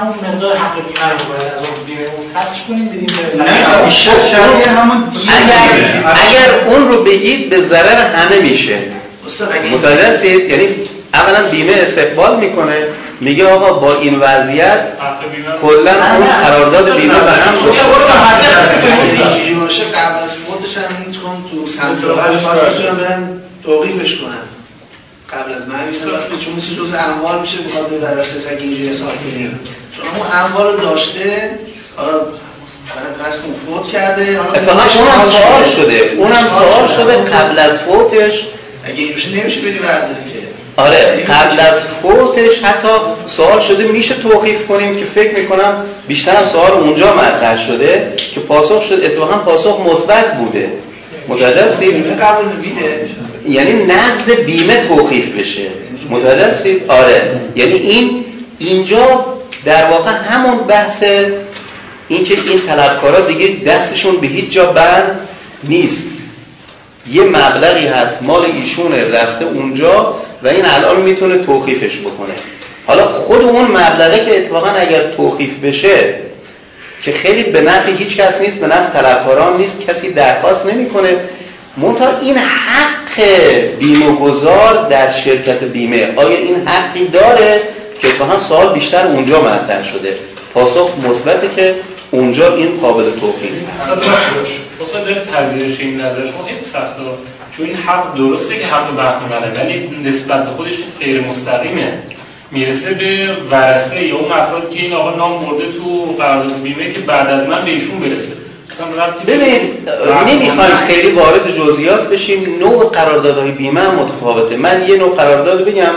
[0.00, 2.06] همون مقدار حق بیمه رو باید از اون بیمه
[2.68, 4.96] کنیم بدیم نه بیشتر شبیه همون
[5.28, 8.78] اگر, اگر اون رو بگید به ضرر همه میشه.
[9.26, 10.68] استاد اگه متوجه هستید؟ یعنی
[11.14, 12.74] اولا بیمه استقبال می‌کنه.
[13.20, 14.80] میگه آقا با این وضعیت
[15.62, 17.54] کلا اون قرارداد بیمه به هم
[18.78, 23.42] اگه اینجوری باشه قبل از فوتش هم این تون تو سمت راهش خواست می‌تونن برن
[23.64, 24.46] توقیفش کنن.
[25.32, 28.88] قبل از مرگ اینا وقتی چون مثل جز اموال میشه می‌خواد به براساس اگه اینجوری
[28.88, 29.60] حساب کنیم
[29.96, 31.50] چون اون اموال رو داشته
[31.96, 32.20] حالا
[33.66, 34.48] فوت کرده اونم
[35.30, 36.12] سوال شده.
[36.16, 37.30] اونم سوال شده.
[37.30, 38.44] قبل از فوتش.
[38.84, 40.25] اگه اینجوری نمیشه بدی برداری
[40.76, 42.88] آره قبل از فوتش حتی
[43.26, 48.82] سوال شده میشه توقیف کنیم که فکر می‌کنم بیشتر سوال اونجا مطرح شده که پاسخ
[48.82, 50.68] شد اتفاقا پاسخ مثبت بوده.
[51.28, 53.08] متوجه هستید قبول میده؟
[53.48, 55.66] یعنی نزد بیمه توقیف بشه.
[56.10, 57.40] متوجه هستید آره.
[57.56, 58.24] یعنی این
[58.58, 59.24] اینجا
[59.64, 61.02] در واقع همون بحث
[62.08, 65.20] اینکه این طلبکارا دیگه دستشون به هیچ جا بند
[65.64, 66.02] نیست.
[67.12, 70.14] یه مبلغی هست مال ایشونه رفته اونجا.
[70.46, 72.34] و این الان می‌تونه توقیفش بکنه.
[72.86, 76.14] حالا خود اون مبلغه که اتفاقا اگر توقیف بشه
[77.02, 81.16] که خیلی به نفع هیچ کس نیست به نفع طلبکاران نیست کسی درخواست نمی‌کنه
[81.76, 83.24] منتها این حق
[83.78, 86.12] بیمه گذار در شرکت بیمه.
[86.16, 87.60] آیا این حقی داره؟
[88.00, 90.16] که اتفاقا سوال بیشتر اونجا مطرح شده.
[90.54, 91.74] پاسخ مثبته که
[92.10, 93.50] اونجا این قابل توقیف
[93.82, 93.94] اصلا
[95.00, 97.02] داره پذیرش این نظر شما خیلی سخته
[97.56, 101.92] چون این حق درسته که حق بهمنه ولی نسبت به خودش چیز غیر مستقیمه.
[102.50, 107.00] می‌رسه به ورثه یا اون افراد که این آقا نام برده تو قرارداد بیمه که
[107.00, 108.32] بعد از من به ایشون برسه.
[109.26, 109.60] ببین
[110.28, 112.56] نمی‌خوایم خیلی وارد جزئیات بشیم.
[112.60, 114.56] نوع قراردادهای بیمه هم متفاوته.
[114.56, 115.92] من یه نوع قرارداد بگم.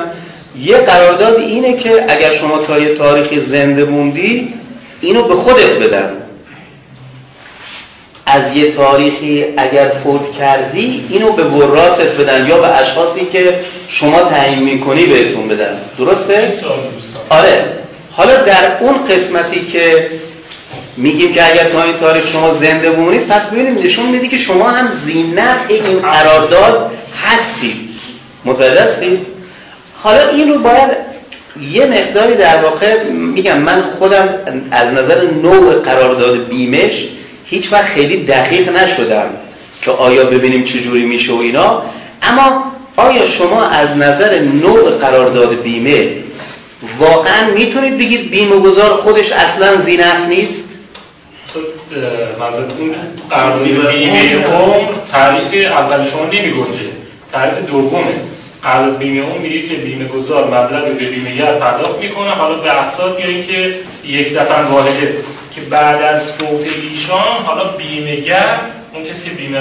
[0.60, 4.54] یه قرارداد اینه که اگر شما تا یه تاریخی زنده موندی
[5.02, 6.12] اینو به خودت بدن.
[8.30, 14.22] از یه تاریخی اگر فوت کردی اینو به وراثت بدن یا به اشخاصی که شما
[14.22, 15.78] تعیین می‌کنی بهتون بدن.
[15.98, 16.54] درسته؟
[17.30, 17.66] آره.
[18.12, 20.10] حالا در اون قسمتی که
[20.98, 24.70] میگیم که اگر تا این تاریخ شما زنده بمونید پس ببینید نشون میده که شما
[24.70, 26.92] هم زینت این قرارداد
[27.24, 27.90] هستید.
[28.46, 29.20] متوجه هستید؟
[30.04, 30.90] حالا این رو باید
[31.72, 34.30] یه مقداری در واقع میگم من خودم
[34.72, 37.08] از نظر نوع قرارداد بیمش
[37.50, 39.30] هیچ وقت خیلی دقیق نشدم
[39.82, 41.82] که آیا ببینیم چجوری میشه و اینا.
[42.22, 42.64] اما
[42.96, 46.08] آیا شما از نظر نوع قرارداد بیمه
[47.00, 50.66] واقعا می‌تونید بگید بیمه گذار خودش اصلا زینف نیست؟
[52.40, 52.96] مذارت اون
[53.30, 56.90] قرارداد بیمه عمر تعریف اول شما نمی گنجه
[57.32, 58.06] تعریف دومه.
[58.64, 62.30] قرارداد بیمه عمر میگه که بیمه گذار مبلغ به بیمه‌گر پرداخت می‌کنه.
[62.30, 65.16] حالا به اقساط یا اینکه یک دفعه واحده
[65.60, 68.60] که بعد از فوت ایشان حالا بیمه‌گر
[68.94, 69.60] اون کسی بیمه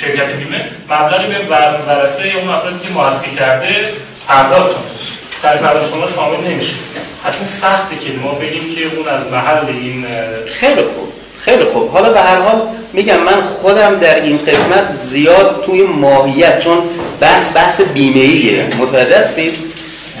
[0.00, 3.68] شرکت بیمه مبلغی به ور- ورثه یا اون افرادی که معرفی کرده
[4.28, 4.82] پرداخت کنه.
[5.42, 6.72] تعریف اول شما شامل نمیشه.
[7.26, 10.06] اصلا سخته که ما بگیم که اون از محل این
[10.46, 11.90] خیلی خوب خیلی خوب.
[11.90, 16.78] حالا به هر حال میگم من خودم در این قسمت زیاد توی ماهیت چون
[17.20, 18.66] بحث بحث بیمه‌ایه.
[18.78, 19.54] متوجه هستید؟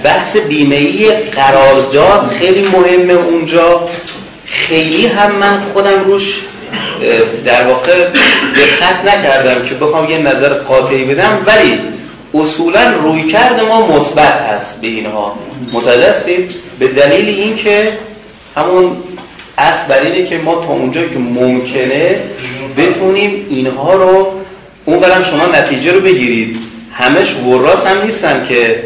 [0.04, 3.88] بحث بیمه‌ای قرارداد خیلی مهمه اونجا.
[4.50, 6.40] خیلی هم من خودم روش
[7.44, 8.04] در واقع
[8.56, 11.78] دقت نکردم که بخوام یه نظر قاطعی بدم ولی
[12.34, 15.38] اصولا روی کرد ما مثبت هست به اینها.
[16.78, 17.92] به دلیل اینکه
[18.56, 18.96] همون
[19.58, 22.20] اصل بر اینه که ما تا اونجا که ممکنه
[22.76, 24.32] بتونیم اینها رو
[24.84, 26.56] اون برم شما نتیجه رو بگیرید.
[26.92, 28.82] همش وراس هم نیستن که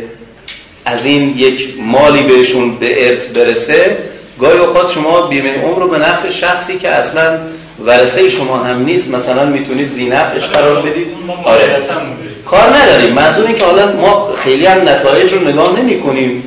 [0.85, 3.97] از این یک مالی بهشون به ارث برسه.
[4.43, 7.39] گاهی اوقات شما بیمه عمر رو به نفع شخصی که اصلا
[7.87, 11.07] ورثه شما هم نیست مثلا می‌تونید زینفش قرار بدید.
[11.45, 11.83] آره.
[12.47, 13.13] کار نداریم.
[13.13, 16.45] منظور این که حالا ما خیلی هم نتایج رو نگاه نمی کنیم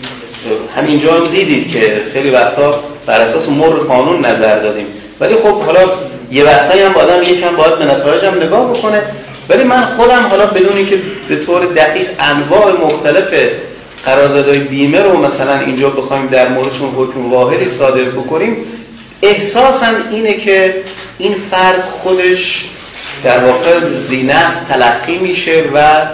[0.77, 4.85] همینجا هم دیدید که خیلی وقتا بر اساس مر قانون نظر دادیم.
[5.19, 5.79] ولی خب حالا
[6.31, 9.01] یه وقتایی هم آدم یکم باید به نتایج هم نگاه بکنه.
[9.49, 13.33] ولی من خودم حالا بدونی که به طور دقیق انواع مختلف
[14.05, 18.57] قراردادهای بیمه رو مثلا اینجا بخوایم در موردشون حکم واحدی صادر بکنیم
[19.21, 20.75] احساسم اینه که
[21.17, 22.65] این فرد خودش
[23.23, 26.05] در واقع زینت تلقی میشه و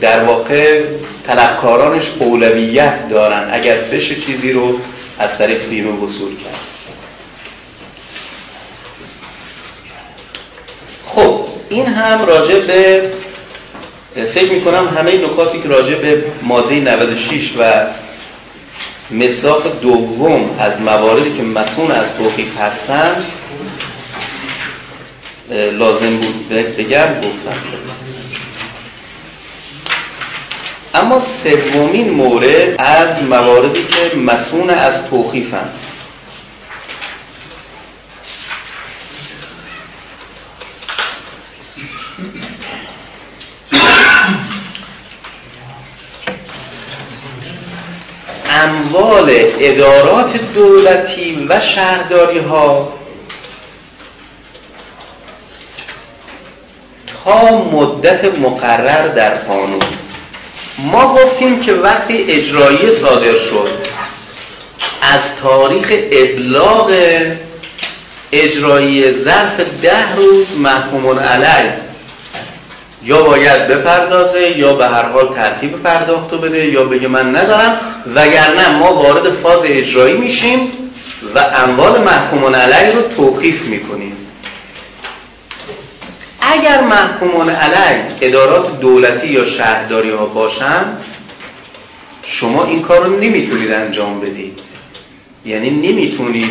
[0.00, 0.82] در واقع
[1.26, 4.78] طلبکارانش اولویت دارن اگر بشه چیزی رو
[5.18, 6.60] از طریق بیمه وصول کرد.
[11.06, 13.02] خب این هم راجع به
[14.26, 17.86] فکر می‌کنم همه نکاتی که راجع به ماده 96 و
[19.10, 23.24] مصداق دوم از مواردی که مسئول از توقیف هستند
[25.72, 27.56] لازم بود بگم گفتم.
[30.94, 35.79] اما سومین مورد از مواردی که مسئول از توقیفند
[48.94, 49.30] اموال
[49.60, 52.92] ادارات دولتی و شهرداری ها
[57.24, 59.82] تا مدت مقرر در قانون.
[60.78, 63.70] ما گفتیم که وقتی اجرایی صادر شد
[65.02, 66.92] از تاریخ ابلاغ
[68.32, 71.89] اجرایی ظرف ده روز محکومون علیه
[73.02, 77.76] یا باید بپردازه یا به هر حال ترتیب پرداختو بده یا بگه من ندارم.
[78.14, 80.60] وگرنه ما وارد فاز اجرایی میشیم
[81.34, 84.16] و اموال محکومون علیه رو توقیف می‌کنیم.
[86.40, 90.84] اگر محکومون علیه ادارات دولتی یا شهرداری ها باشن
[92.26, 94.58] شما این کار رو نمی‌تونید انجام بدید.
[95.44, 96.50] یعنی نمی‌تونید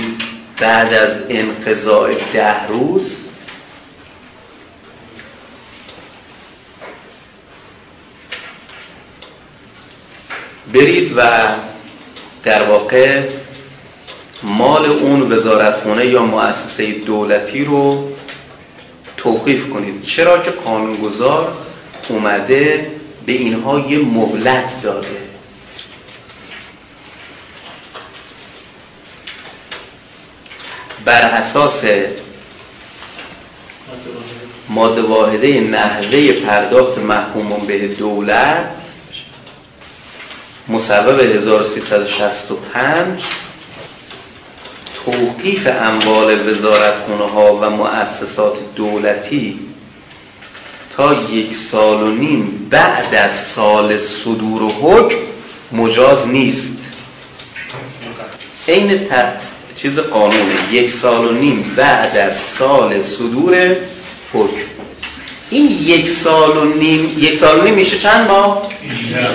[0.59, 3.18] بعد از انقضاء ده روز
[10.73, 11.21] برید و
[12.43, 13.21] در واقع
[14.43, 18.11] مال اون وزارتخونه یا مؤسسه دولتی رو
[19.17, 20.01] توقیف کنید.
[20.01, 21.57] چرا که قانونگذار
[22.09, 22.91] اومده
[23.25, 25.07] به اینها یه مهلت داده.
[31.05, 31.81] بر اساس
[34.69, 38.75] ماده واحده نحوه پرداخت محکومان به دولت
[40.69, 43.23] مصوب 1365
[45.05, 49.59] توقیف اموال وزارتخونه ها و مؤسسات دولتی
[50.97, 55.17] تا یک سال و نیم بعد از سال صدور و حکم
[55.71, 56.77] مجاز نیست.
[58.67, 59.07] این
[59.75, 63.75] چیز قانونه یک سال و نیم بعد از سال صدور
[64.33, 64.69] حکم.
[65.49, 68.67] این یک سال و نیم یک سال و نیم میشه چند ماه؟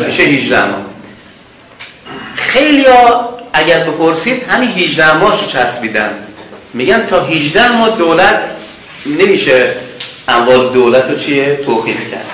[0.07, 0.94] میشه 18 ماه.
[2.47, 6.11] خیلی ها اگر بپرسید همین 18 ماهش چسبیدن.
[6.75, 8.41] میگن تا 18 ماه دولت
[9.07, 9.77] نمیشه
[10.29, 12.27] اموال دولت رو چیه؟ توقیف کرد.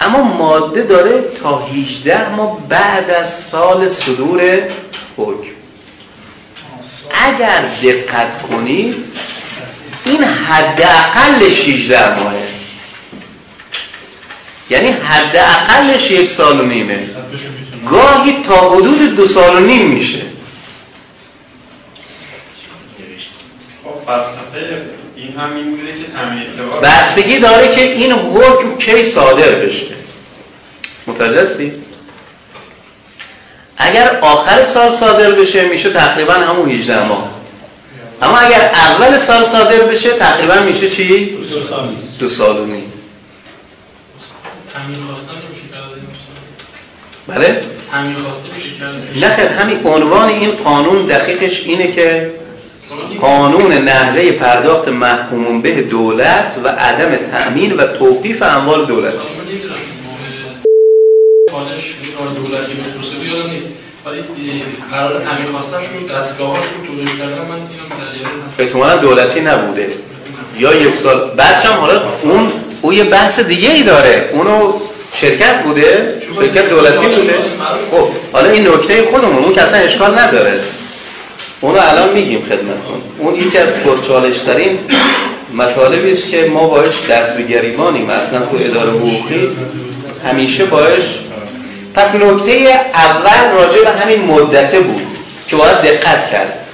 [0.00, 4.40] اما ماده داره تا 18 ماه بعد از سال صدور
[5.16, 5.48] حکم.
[7.10, 8.94] اگر دقت کنید
[10.04, 12.48] این حداقلش 18 ماهه.
[14.70, 16.98] یعنی حداقلش یک سال و نیمه.
[17.90, 20.22] گاهی تا حدود دو سال و نیم میشه
[25.16, 29.86] این همین بوده که بستگی داره که این حکم کی صادر بشه
[31.06, 31.72] متوجه؟
[33.76, 37.30] اگر آخر سال صادر بشه میشه تقریبا همون 18 ماه
[38.22, 42.92] اما اگر اول سال صادر بشه تقریبا میشه چی؟ دو سال دو سال و نیم
[47.26, 47.62] بله؟
[47.92, 52.30] همین خواسته میشه همین عنوان این قانون دقیقش اینه که
[53.20, 59.14] قانون نحوه پرداخت محکومون به دولت و عدم تأمین و توقیف اموال دولت.
[61.52, 61.94] خانش
[62.36, 62.72] دولتی
[63.28, 63.66] یادم نیست.
[64.06, 64.22] ولی
[64.90, 67.42] قرار تامین رو دستگاهاش رو تولید کردن
[68.78, 69.92] من دولتی نبوده.
[70.58, 71.30] یا یک سال.
[71.36, 74.30] بعدش هم حالا اون او یه بحث دیگه ای داره.
[74.32, 74.72] اونو
[75.12, 77.34] شرکت بوده؟ شرکت دولتی بوده؟
[77.90, 80.60] خب حالا این نکته خودمون اون که اصلا اشکال نداره.
[81.60, 83.02] اونو الان میگیم خدمتتون.
[83.18, 84.78] اون یکی از پرچالش ترین
[85.54, 88.10] مطالبی است که ما باش دست به گریبانیم.
[88.10, 89.48] اصلا تو اداره حقوقی
[90.24, 91.02] همیشه باش
[91.94, 95.06] پس نکته اول راجع به همین مدته بود
[95.48, 96.64] که باید دقت کرد.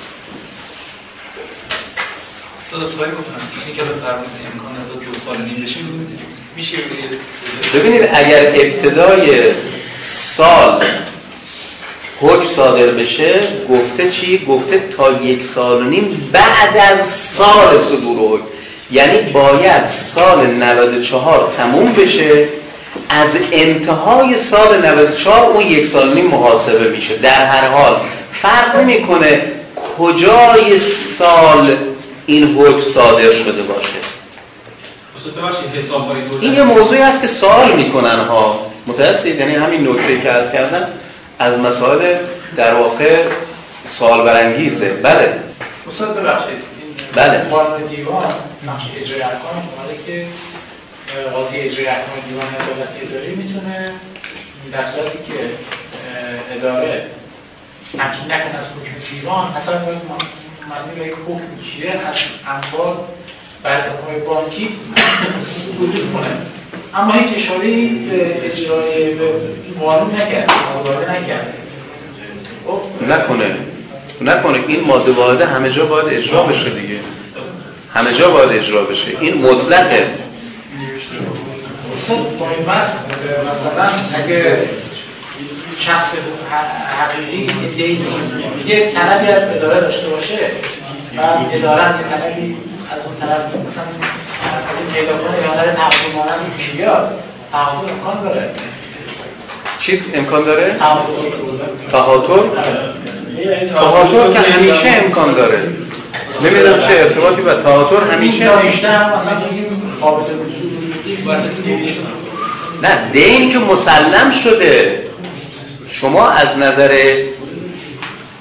[7.74, 9.30] ببینید اگر ابتدای
[10.36, 10.84] سال
[12.20, 13.34] حکم صادر بشه
[13.70, 18.44] گفته چی؟ گفته تا یک سال و نیم بعد از سال صدور حکم.
[18.90, 22.48] یعنی باید سال 94 تموم بشه.
[23.08, 27.16] از انتهای سال 94 اون یک سال نیم محاسبه میشه.
[27.16, 27.96] در هر حال
[28.42, 29.42] فرق نمی‌کنه
[29.98, 30.78] کجای
[31.18, 31.76] سال
[32.26, 34.13] این حکم صادر شده باشه.
[36.40, 40.88] این یه موضوعی هست که سوال می‌کنن ها متاسید یعنی همین نکته که از کردم
[41.38, 42.16] از مسائل
[42.56, 43.24] در واقع
[43.86, 45.38] سوال برانگیزه بله
[45.88, 46.58] استاد ببخشید
[47.14, 48.24] بله قانون دیوان
[48.66, 50.26] نقش اجرای احکام شماله که
[51.32, 53.92] قاضی اجرای احکام دیوان عدالت اداری می‌تونه
[54.72, 55.50] در صورتی که
[56.56, 57.06] اداره
[57.92, 62.16] تمکین نکنه از حکم دیوان اصلا معنی یک حکم چیه از
[62.46, 63.08] انبار
[63.64, 64.68] های بانکی
[65.80, 66.26] وجود کنه
[66.94, 67.60] اما هیچ اشاره
[68.10, 69.24] به اجرای به
[69.80, 70.50] قانون نکرد
[70.84, 71.54] ماده نکرد.
[72.66, 73.56] خب؟ نکنه.
[74.20, 74.58] نکنه.
[74.68, 76.98] این ماده واحده همه جا باید اجرا بشه دیگه.
[77.94, 79.08] همه جا باید اجرا بشه.
[79.20, 80.06] این مطلقه
[82.08, 82.66] این
[83.48, 84.58] مثلا اگه
[85.78, 86.12] شخص
[86.98, 87.52] حقیقی
[88.66, 90.38] یه طلبی از اداره داشته باشه
[91.16, 91.20] و
[91.52, 92.56] اداره طلبی
[92.92, 93.84] از اون طرف مثلا
[94.70, 97.18] از این پیدا کنه یا داره تعهد مانند پیش بیاد
[97.52, 98.50] تعهد امکان داره.
[99.78, 100.76] چی امکان داره؟
[101.90, 102.42] تهاتر
[103.68, 105.58] تهاتر که همیشه امکان داره.
[106.44, 109.42] نمی‌دونم چه ارتباطی با تهاتر همیشه مثلا
[110.00, 110.24] قابل
[112.82, 115.02] نه دین که مسلم شده
[115.90, 116.88] شما از نظر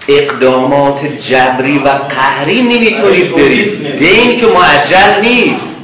[0.07, 3.97] اقدامات جبری و قهری نمی‌تونید برید.
[3.97, 5.75] دین که معجل نیست.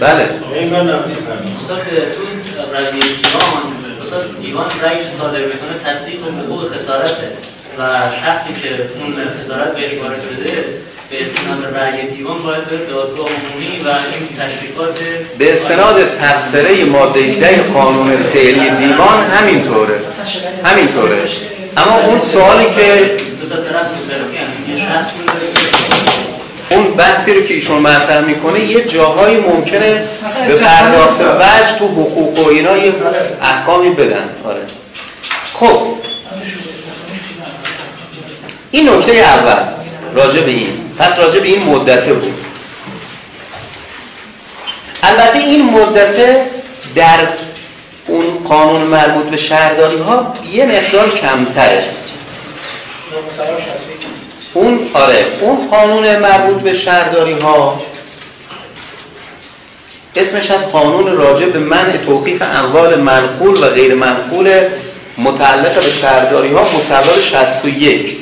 [0.00, 0.28] بله.
[4.42, 7.28] دیوان رأی صادر می‌کنه تصدیق حقوق خسارته
[7.78, 7.82] و
[8.24, 8.68] شخصی که
[9.00, 10.64] اون خسارت بهش وارد شده
[11.10, 14.98] به استناد رأی دیوان باید به دادگاه عمومی و این تشریفات
[15.38, 20.00] به استناد تفسیره ماده ده قانون فعلی دیوان همینطوره.
[20.64, 21.18] همینطوره.
[21.76, 23.16] اما اون سوالی که
[26.70, 30.04] اون بحثی رو که ایشون مطرح می‌کنه یه جاهایی ممکنه
[30.46, 32.92] به پرداخت وجه تو حقوق و اینا یه
[33.42, 34.28] احکامی بدن.
[34.44, 34.60] آره.
[35.52, 35.80] خب.
[38.70, 39.62] این نکته اول
[40.14, 40.90] راجع به این.
[40.98, 42.34] پس راجع به این مدته بود.
[45.02, 46.46] البته این مدته
[46.94, 47.18] در
[48.06, 51.84] اون قانون مربوط به شهرداری ها یه مقدار کمتره.
[54.54, 55.26] اون آره.
[55.40, 57.82] اون قانون مربوط به شهرداری ها
[60.16, 64.60] اسمش از قانون راجع به منع توقیف اموال منقول و غیر منقول
[65.18, 68.16] متعلق به شهرداری ها مصور 61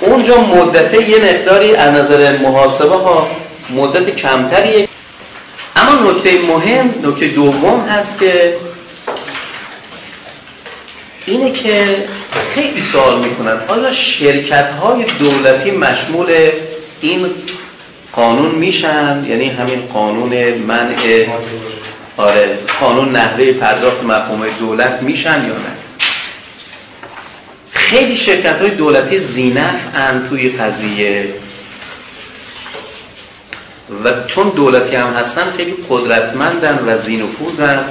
[0.00, 3.30] اونجا مدته یه مقداری از نظر محاسبه ها
[3.70, 4.88] مدت کمتریه.
[5.76, 8.56] اما نکته مهم نکته دوم هست که
[11.30, 11.96] اینه که
[12.54, 16.26] خیلی سوال می‌کنن آیا شرکت های دولتی مشمول
[17.00, 17.26] این
[18.12, 21.26] قانون میشن؟ یعنی همین قانون منع
[22.16, 25.72] آره قانون نحوه پرداخت مفهوم دولت میشن یا نه؟
[27.70, 31.34] خیلی شرکت های دولتی زینف ان توی قضیه.
[34.04, 37.84] و چون دولتی هم هستن خیلی قدرتمندن و زینفوزن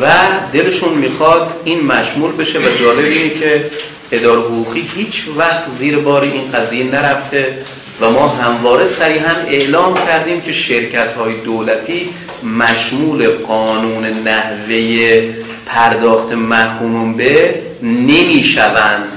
[0.00, 0.06] و
[0.52, 3.70] دلشون می‌خواد این مشمول بشه و جالب اینه که
[4.12, 7.58] اداره حقوقی هیچ وقت زیر بار این قضیه نرفته
[8.00, 12.10] و ما همواره صریحا اعلام کردیم که شرکت های دولتی
[12.58, 15.22] مشمول قانون نحوه
[15.66, 19.12] پرداخت محکوم به نمی‌شوند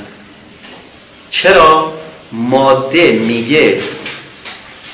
[1.30, 1.94] چرا؟
[2.32, 3.80] ماده میگه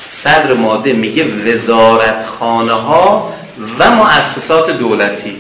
[0.10, 3.34] صدر ماده میگه وزارتخانه ها
[3.80, 5.38] و مؤسسات دولتی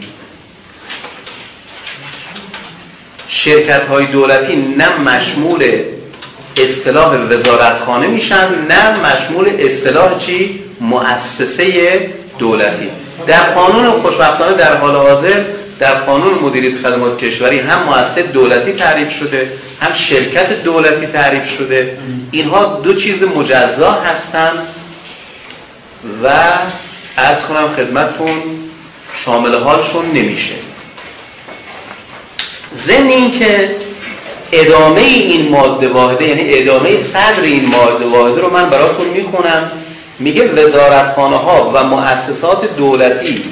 [3.27, 5.63] شرکت های دولتی نه مشمول
[6.57, 12.09] اصطلاح وزارتخانه میشن نه مشمول اصطلاح چی؟ مؤسسه
[12.39, 12.89] دولتی.
[13.27, 15.41] در قانون خوشبختانه در حال حاضر
[15.79, 19.51] در قانون مدیریت خدمات کشوری هم مؤسسه دولتی تعریف شده
[19.81, 21.97] هم شرکت دولتی تعریف شده.
[22.31, 24.67] اینها دو چیز مجزا هستند
[26.23, 26.27] و
[27.17, 28.41] از کنم خدمتون
[29.25, 30.53] شامل حالشون نمیشه.
[32.75, 33.75] ضمن اینکه
[34.51, 39.71] ادامه این ماده واحده یعنی ادامه صدر این ماده واحده رو من براتون می‌خونم.
[40.19, 43.43] میگه وزارتخانه ها و مؤسسات دولتی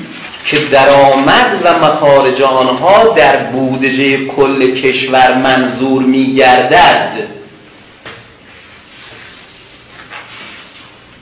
[0.45, 7.11] که درآمد و مخارج آنها در بودجه کل کشور منظور میگردد.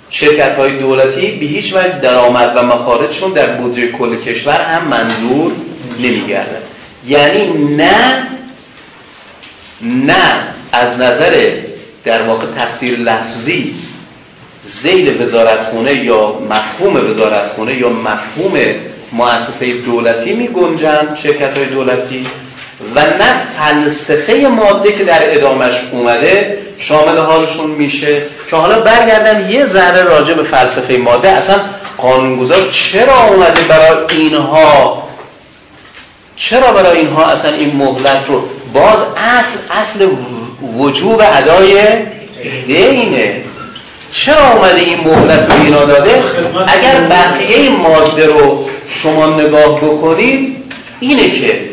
[0.09, 5.51] شرکت های دولتی به هیچ وجه درآمد و مخارجشون در بودجه کل کشور هم منظور
[5.99, 6.72] نمیگردد.
[7.07, 8.27] یعنی نه
[9.81, 10.23] نه
[10.71, 11.51] از نظر
[12.03, 13.75] در واقع تفسیر لفظی
[14.63, 18.59] زیل وزارتخونه یا مفهوم وزارتخونه یا مفهوم
[19.11, 22.27] مؤسسه دولتی می گنجن شرکت های دولتی
[22.95, 28.21] و نه فلسفه ماده که در ادامش اومده شامل حالشون میشه.
[28.49, 31.29] که حالا برگردم یه ذره راجع به فلسفه ماده.
[31.29, 31.55] اصلا
[31.97, 35.03] قانونگذار چرا اومده برای اینها
[36.35, 40.07] چرا برای اینها اصلا این مهلت رو باز اصل اصل
[40.77, 41.83] وجوب ادای
[42.67, 43.43] دینه؟
[44.11, 46.23] چرا اومده این مهلت رو اینا داده؟
[46.67, 48.69] اگر بقیه این ماده رو
[49.03, 50.57] شما نگاه بکنید
[50.99, 51.69] اینه که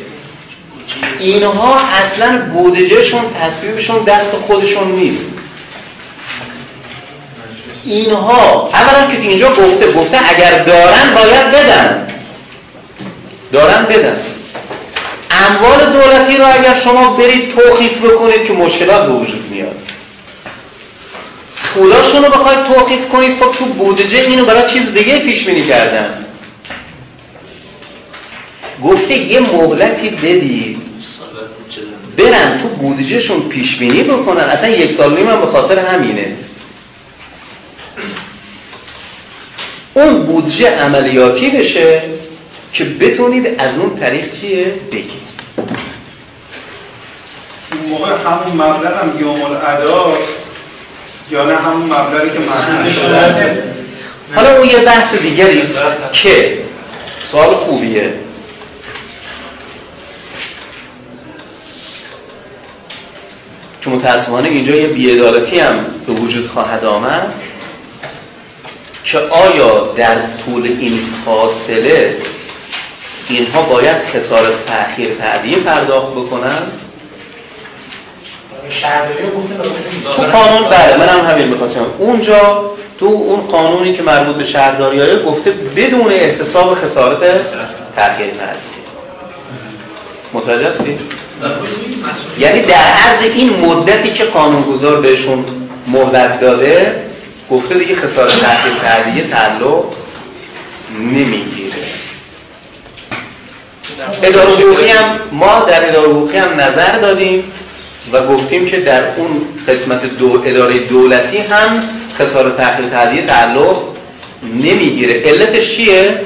[1.18, 5.26] اینها اصلا بودجهشون تصویبشون دست خودشون نیست.
[7.84, 12.06] اینها اولا که اینجا گفته گفته اگر دارن باید بدن.
[13.52, 14.16] دارن بدن.
[15.48, 19.76] اموال دولتی رو اگر شما برید توقیف بکنید که مشکلات به وجود میاد.
[21.74, 26.24] پولاشون رو بخواید توقیف کنید خب تو بودجه اینو برای چیز دیگه پیش بینی کردن.
[28.84, 30.76] گفته یه مهلتی بدید.
[32.16, 34.44] برن تو بودجهشون پیش بینی بکنن.
[34.44, 36.36] اصلا یک سال نیم هم به خاطر همینه.
[39.94, 42.02] اون بودجه عملیاتی بشه
[42.72, 45.29] که بتونید از اون طریق چیه؟ بگید
[47.90, 50.38] موقع همون مبلغ هم یوم الاداست
[51.30, 53.62] یا نه همون مبلغی که مردم شده
[54.34, 55.78] حالا اون یه بحث دیگری است
[56.12, 56.58] که
[57.32, 58.12] سوال خوبیه.
[63.80, 67.34] چون متاسفانه اینجا یه بیعدالتی هم به وجود خواهد آمد
[69.04, 72.16] که آیا در طول این فاصله
[73.28, 76.62] اینها باید خسارت تأخیر تعدیه پرداخت بکنن؟
[80.16, 81.86] تو قانون بله من هم همین می‌خواستم.
[81.98, 87.18] اونجا تو اون قانونی که مربوط به شهرداری گفته بدون احتساب خسارت
[87.96, 88.80] تأخیر تعدیه
[90.32, 90.98] متوجه هستی؟
[92.38, 95.44] یعنی در عرض این مدتی که قانونگذار بهشون
[95.86, 97.02] مهلت داده
[97.50, 99.84] گفته دیگه خسارت تحقیق تعدیه تعلق
[100.98, 101.70] نمی‌گیره.
[104.22, 107.52] اداره حقوقی هم ما در اداره حقوقی هم نظر دادیم.
[108.12, 109.28] و گفتیم که در اون
[109.68, 111.82] قسمت دو اداره دولتی هم
[112.18, 113.76] خسارت تحقیق تعدیه تعلق
[114.54, 116.20] نمی‌گیره علتش چیه؟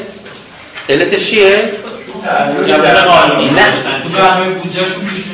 [0.88, 1.70] علتش چیه؟
[3.56, 3.72] نه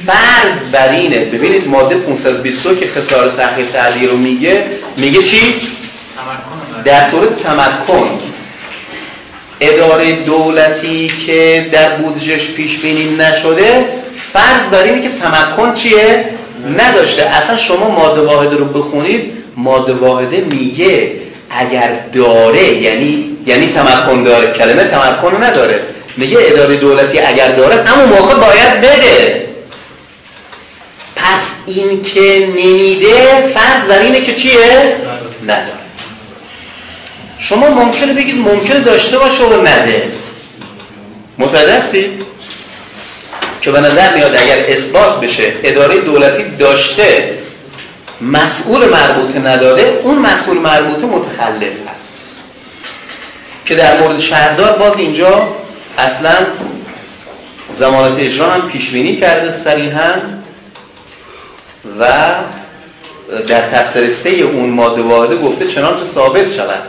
[0.06, 4.64] فرض بر اینه ببینید ماده 522 که خسارت تحقیق تعدیه رو میگه
[4.96, 5.54] میگه چی؟
[6.84, 8.20] در صورت تمکن
[9.60, 13.99] اداره دولتی که در بودجهش پیش بینی نشده
[14.32, 16.24] فرض بر اینه که تمکن چیه؟
[16.78, 21.12] نداشته اصلا شما ماده واحده رو بخونید ماده واحده میگه
[21.50, 25.80] اگر داره یعنی یعنی تمکن داره کلمه تمکن نداره
[26.16, 29.46] میگه اداره دولتی اگر داره همون موقع باید بده
[31.16, 34.96] پس این که نمیده فرض بر اینه که چیه؟
[35.42, 35.80] نداره
[37.38, 40.02] شما ممکنه بگید ممکنه داشته باشه و نده
[41.38, 42.04] متوجه؟
[43.60, 47.38] که به نظر میاد اگر اثبات بشه اداره دولتی داشته
[48.20, 52.10] مسئول مربوطه نداده اون مسئول مربوطه متخلف هست.
[53.64, 55.48] که در مورد شهردار باز اینجا
[55.98, 56.36] اصلا
[57.72, 60.12] زمانت اجرا هم پیش بینی کرده صریحا
[62.00, 62.06] و
[63.48, 66.82] در تفسیرسته اون ماده واحده گفته چنانچه ثابت شود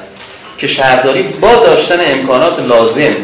[0.58, 3.16] که شهرداری با داشتن امکانات لازم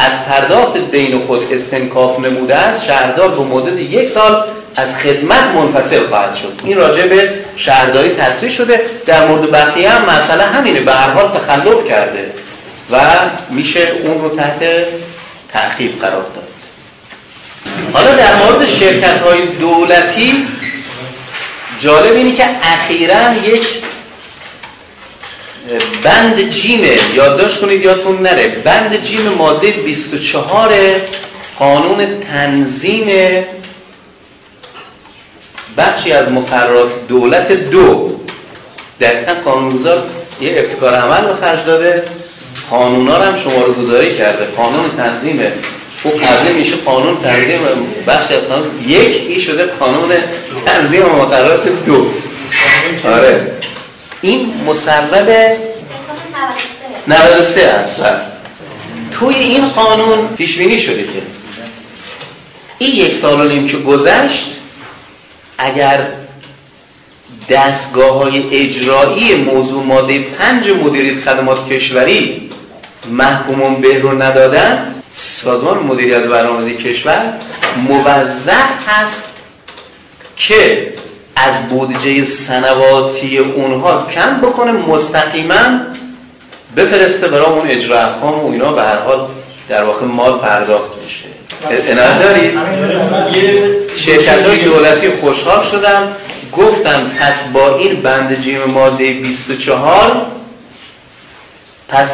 [0.00, 4.44] از پرداخت دین خود استنکاف نموده است شهردار به مدت یک سال
[4.76, 6.60] از خدمت منفصل خواهد شد.
[6.64, 8.80] این راجع به شهرداری تصریح شده.
[9.06, 10.80] در مورد بقیه هم مسئله همینه.
[10.80, 12.32] به هر حال تخلف کرده
[12.90, 12.98] و
[13.50, 14.60] میشه اون رو تحت
[15.52, 16.48] تعقیب قرار داد.
[17.92, 20.46] حالا در مورد شرکت های دولتی
[21.80, 23.66] جالب اینه که اخیرا یک
[26.04, 28.48] بند جیمه یادداشت کنید یادتون نره.
[28.48, 30.74] بند جیم ماده 24
[31.58, 33.08] قانون تنظیم
[35.76, 38.20] بخشی از مقررات دولت دو.
[39.00, 40.02] دقیقا قانونگذار
[40.40, 42.02] یه ابتکار عمل رو خرج داده.
[42.70, 44.44] قانونا هم شماره گذاری کرده.
[44.44, 45.40] قانون تنظیم.
[46.02, 47.60] او قبلی میشه قانون تنظیم.
[48.06, 50.12] بخش از قانون یک ای شده قانون
[50.66, 52.06] تنظیم مقررات دو.
[53.04, 53.60] آره.
[54.22, 55.56] این مسبب
[57.08, 58.10] 93 است بله.
[59.10, 61.22] توی این قانون پیش بینی شده که
[62.78, 64.50] این یک سال و نیم که گذشت
[65.58, 66.06] اگر
[67.50, 72.50] دستگاه های اجرایی موضوع ماده پنج مدیریت خدمات کشوری
[73.10, 77.32] محکومون به رو ندادن سازمان مدیریت برنامه‌ریزی کشور
[77.88, 79.24] موظف هست
[80.36, 80.92] که
[81.46, 85.80] از بودجه سنواتی اونها کم بکنه مستقیما
[86.76, 89.26] بفرسته برای اون اجرا احکام و اینا به هر حال
[89.68, 91.24] در واقع مال پرداخت میشه.
[91.90, 92.58] عنایت دارید
[93.96, 96.02] شرکت های دولتی خوشحال شدم
[96.52, 100.26] گفتم پس با این بند جیم ماده 24
[101.88, 102.08] پس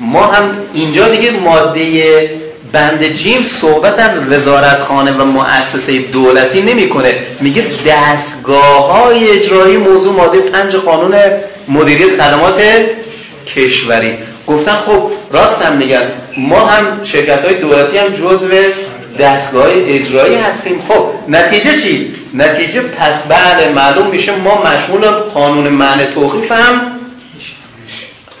[0.00, 2.39] ما هم اینجا دیگه ماده
[2.72, 7.14] بند جیم صحبت از وزارتخانه و مؤسسه دولتی نمی‌کنه.
[7.40, 11.14] میگه دستگاه های اجرایی موضوع ماده پنج قانون
[11.68, 12.62] مدیریت خدمات
[13.46, 14.18] کشوری.
[14.46, 16.02] گفتن خب راست هم میگن.
[16.36, 18.48] ما هم شرکت های دولتی هم جزو
[19.18, 20.82] دستگاه اجرایی هستیم.
[20.88, 26.80] خب نتیجه چی؟ نتیجه پس بعد معلوم میشه ما مشمول قانون معنی توقیف هم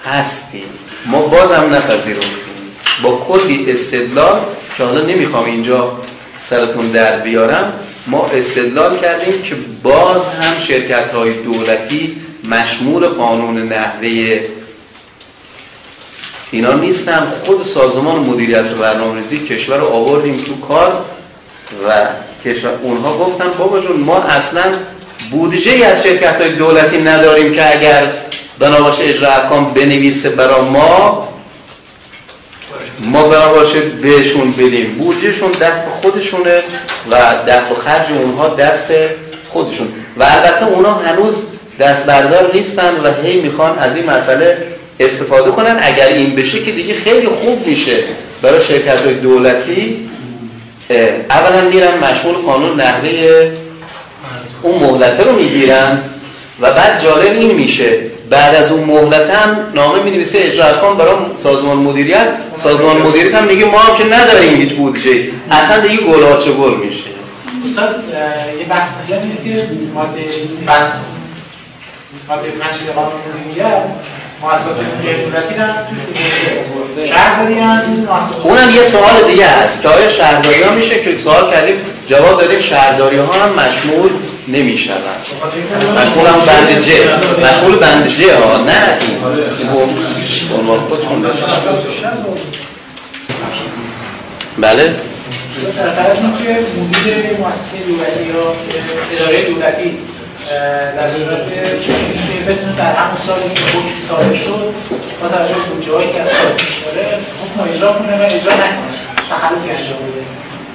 [0.06, 0.64] هستیم.
[1.06, 2.39] ما باز هم نپذیرفتیم
[3.02, 4.40] با کلی استدلال
[4.76, 5.92] که حالا نمی‌خوام اینجا
[6.50, 7.72] سرتون در بیارم
[8.06, 12.16] ما استدلال کردیم که باز هم شرکت های دولتی
[12.50, 14.40] مشمول قانون نحوه
[16.50, 17.32] اینا نیستن.
[17.44, 21.04] خود سازمان مدیریت برنامه‌ریزی کشور رو آوردیم تو کار
[21.88, 22.06] و
[22.44, 24.62] کشور اونها گفتن بابا جون ما اصلا
[25.30, 28.12] بودجه از شرکت های دولتی نداریم که اگر
[28.58, 31.28] بناباش اجرا احکام بنویسه برا ما
[33.00, 34.94] ما بناباشه بهشون بدیم.
[34.98, 36.62] بودجهشون دست خودشونه
[37.10, 37.16] و
[37.48, 38.92] دخل خرج اونها دست
[39.48, 39.88] خودشون.
[40.16, 41.34] و البته اونها هنوز
[41.78, 44.58] دست بردار نیستن و هی می‌خوان از این مسئله
[45.00, 45.78] استفاده کنن.
[45.82, 47.96] اگر این بشه که دیگه خیلی خوب میشه
[48.42, 50.10] برای شرکت دولتی.
[51.30, 53.50] اولا میرن مشمول قانون نحوه
[54.62, 56.02] اون مهلته رو می‌گیرن
[56.60, 60.96] و بعد جالب این میشه بعد از اون مهلت هم نامه می نویسه اجرا کن
[60.96, 62.28] برای سازمان مدیریت.
[62.62, 67.10] سازمان مدیریت هم میگه ما هم که نداریم هیچ بودجه اصلا دیگه گل گل میشه.
[67.66, 67.94] استاد
[68.58, 70.24] یه بحث دیگه که ماده
[70.66, 70.92] بند
[72.28, 73.82] ماده پنج قانون مدیریت
[78.42, 81.74] اونم یه سوال دیگه هست که آیا شهرداری ها میشه؟ که سوال کردیم
[82.06, 84.10] جواب دادیم شهرداری ها هم مشمول
[84.48, 84.94] نمیشن
[86.02, 87.08] مشمول هم بند جه
[87.50, 89.40] مشمول بند جه ها نه این.
[90.58, 91.22] عنوان خودشون
[94.58, 94.94] بله.
[95.76, 98.54] در فرض که مدیر مؤسسه دولتی یا
[99.12, 99.98] اداره دولتی
[100.96, 101.42] در صورت
[101.86, 104.74] که بتونه در همون سالی که حکم صادر شد
[105.22, 108.90] با توجه به بودجه هایی که از پیش داره حکم اجرا کنه و اجرا نکنه
[109.30, 110.19] تخلفی انجام بده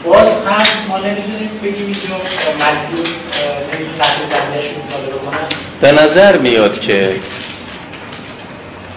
[0.06, 2.16] باز هم ما نمی‌دونیم بگیم اینجا
[5.26, 5.48] کنن
[5.82, 7.16] به نظر میاد که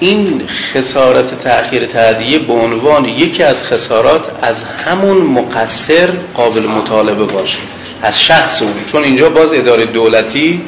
[0.01, 0.43] این
[0.75, 7.59] خسارت تأخیر تعدیه به عنوان یکی از خسارات از همون مقصر قابل مطالبه باشه.
[8.03, 8.75] از شخص اون.
[8.93, 10.63] چون اینجا باز اداره دولتی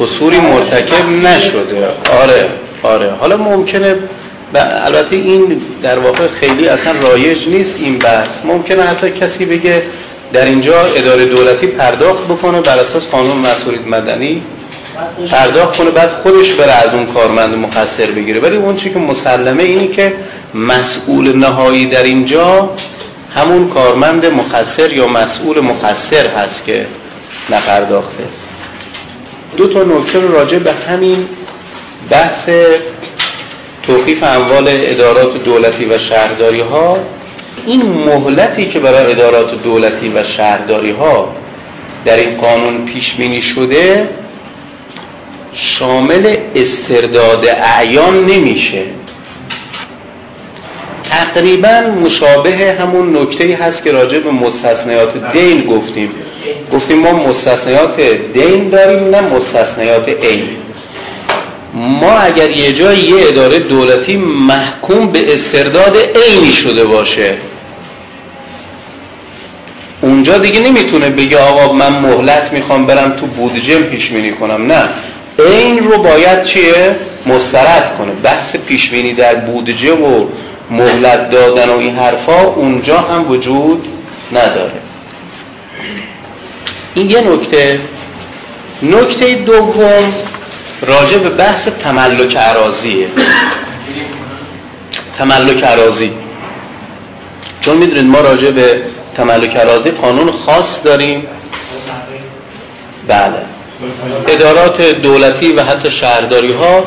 [0.00, 1.88] قصوری مرتکب نشده.
[2.22, 2.50] آره
[2.82, 3.10] آره.
[3.20, 3.94] حالا ممکنه
[4.60, 8.44] البته این در واقع خیلی اصلا رایج نیست این بحث.
[8.44, 9.82] ممکنه حتی کسی بگه
[10.32, 14.42] در اینجا اداره دولتی پرداخت بکنه بر اساس قانون مسئولیت مدنی
[15.30, 18.40] پرداخت کنه بعد خودش بره از اون کارمند مقصر بگیره.
[18.40, 20.12] ولی اون چی که مسلمه اینی که
[20.54, 22.70] مسئول نهایی در اینجا
[23.34, 26.86] همون کارمند مقصر یا مسئول مقصر هست که
[27.50, 28.24] نپرداخته.
[29.56, 31.28] دو تا نکته راجع به همین
[32.10, 32.48] بحث
[33.86, 36.98] توقیف اموال ادارات دولتی و شهرداری ها
[37.66, 41.34] این مهلتی که برای ادارات دولتی و شهرداری ها
[42.04, 44.08] در این قانون پیش بینی شده
[45.52, 48.82] شامل استرداد اعیان نمیشه.
[51.10, 56.10] تقریبا مشابه همون نکته هست که راجع به مستثنیات دین گفتیم.
[56.72, 58.00] گفتیم ما مستثنیات
[58.34, 60.48] دین داریم نه مستثنیات عین.
[61.74, 67.34] ما اگر یه جای یه اداره دولتی محکوم به استرداد عینی شده باشه
[70.00, 74.88] اونجا دیگه نمی‌تونه بگه آقا من مهلت می‌خوام برم تو بودجه پیش بینی کنم نه.
[75.38, 76.96] این رو باید چیه؟
[77.26, 78.12] مسترد کنه.
[78.12, 80.26] بحث پیش بینی در بودجه و
[80.70, 83.88] مهلت دادن و این حرفا اونجا هم وجود
[84.32, 84.72] نداره.
[86.94, 87.80] این یه نکته.
[88.82, 90.12] نکته دوم
[90.82, 93.08] راجع به بحث تملک عراضیه
[95.18, 96.12] تملک عراضی
[97.60, 98.82] چون می‌دونید ما راجع به
[99.16, 101.26] تملک عراضی قانون خاص داریم.
[103.08, 103.32] بله.
[104.28, 106.84] ادارات دولتی و حتی شهرداری ها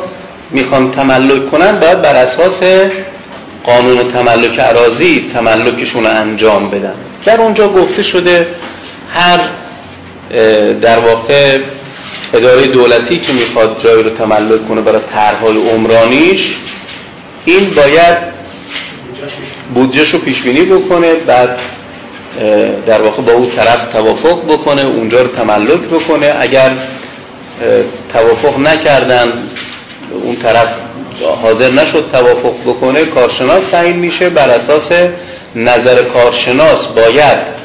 [0.51, 2.59] می‌خوان تملک کنن باید بر اساس
[3.63, 6.93] قانون تملک عراضی تملکشون رو انجام بدن.
[7.25, 8.47] در اونجا گفته شده
[9.13, 9.39] هر
[10.81, 11.59] در واقع
[12.35, 16.55] اداره دولتی که می‌خواد جایی رو تملک کنه برای طرحهای عمرانیش
[17.45, 18.17] این باید
[19.73, 21.57] بودجهش رو پیش بینی بکنه بعد
[22.85, 26.33] در واقع با اون طرف توافق بکنه اونجا رو تملک بکنه.
[26.39, 26.71] اگر
[28.13, 29.33] توافق نکردن
[30.23, 30.67] اون طرف
[31.41, 34.29] حاضر نشد توافق بکنه کارشناس تعیین میشه.
[34.29, 34.91] بر اساس
[35.55, 37.55] نظر کارشناس باید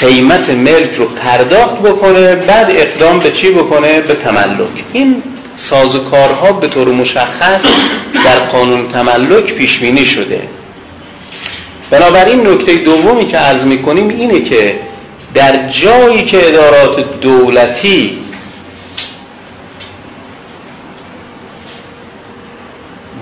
[0.00, 4.84] قیمت ملک رو پرداخت بکنه بعد اقدام به چی بکنه؟ به تملک.
[4.92, 5.22] این
[5.56, 7.64] سازوکارها به طور مشخص
[8.24, 10.42] در قانون تملک پیش بینی شده.
[11.90, 14.80] بنابراین نکته دومی که عرض می‌کنیم اینه که
[15.34, 18.18] در جایی که ادارات دولتی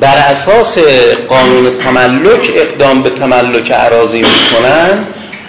[0.00, 0.78] بر اساس
[1.28, 5.04] قانون تملک اقدام به تملک عراضی می‌کنن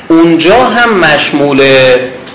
[0.10, 1.62] اونجا هم مشمول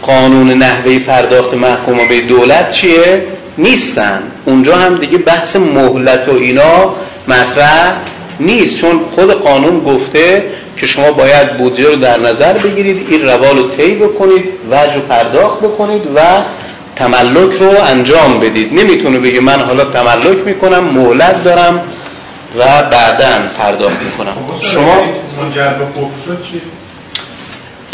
[0.02, 3.22] قانون نحوه پرداخت محکوم به دولت چیه؟
[3.58, 6.94] نیستن اونجا هم دیگه بحث مهلت و اینا
[7.28, 7.92] مطرح
[8.40, 10.44] نیست چون خود قانون گفته
[10.76, 15.60] که شما باید بودجه رو در نظر بگیرید این روال رو طی بکنید وجه پرداخت
[15.60, 16.20] بکنید و
[16.96, 21.80] تملک رو انجام بدید نمی‌تونه بگه من حالا تملک می‌کنم مهلت دارم
[22.58, 23.26] و بعدا
[23.58, 24.34] پرداخت می‌کنم
[24.74, 24.96] شما
[25.52, 25.86] به
[26.26, 26.60] شد چی؟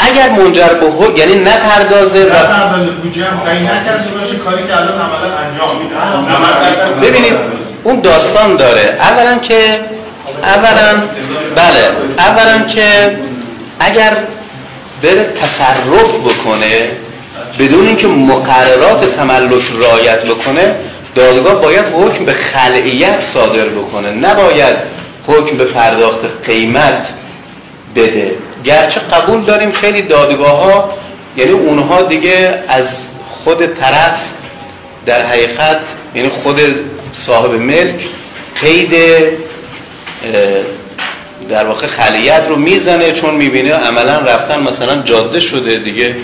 [0.07, 4.77] اگر منجر به حکم یعنی نپردازه و نپردازه بودجه هم تعیین نکرده باشه کاری که
[4.77, 7.33] الان عملا انجام میده ببینید
[7.83, 9.79] اون داستان داره اولا که
[10.43, 11.01] اولا
[11.55, 13.17] بله اولا که
[13.79, 14.17] اگر
[15.03, 16.89] بره تصرف بکنه
[17.59, 20.75] بدون اینکه مقررات تملک رایت بکنه
[21.15, 24.75] دادگاه باید حکم به خلعیت صادر بکنه نباید
[25.27, 27.07] حکم به پرداخت قیمت
[27.95, 28.35] بده
[28.65, 30.93] گرچه قبول داریم خیلی دادگاه ها
[31.37, 33.05] یعنی اونها دیگه از
[33.43, 34.19] خود طرف
[35.05, 35.79] در حقیقت
[36.15, 36.61] یعنی خود
[37.11, 38.05] صاحب ملک
[38.61, 38.93] قید
[41.49, 46.15] در واقع خلیت رو می‌زنه چون می‌بینه عملا رفتن مثلا جاده شده دیگه.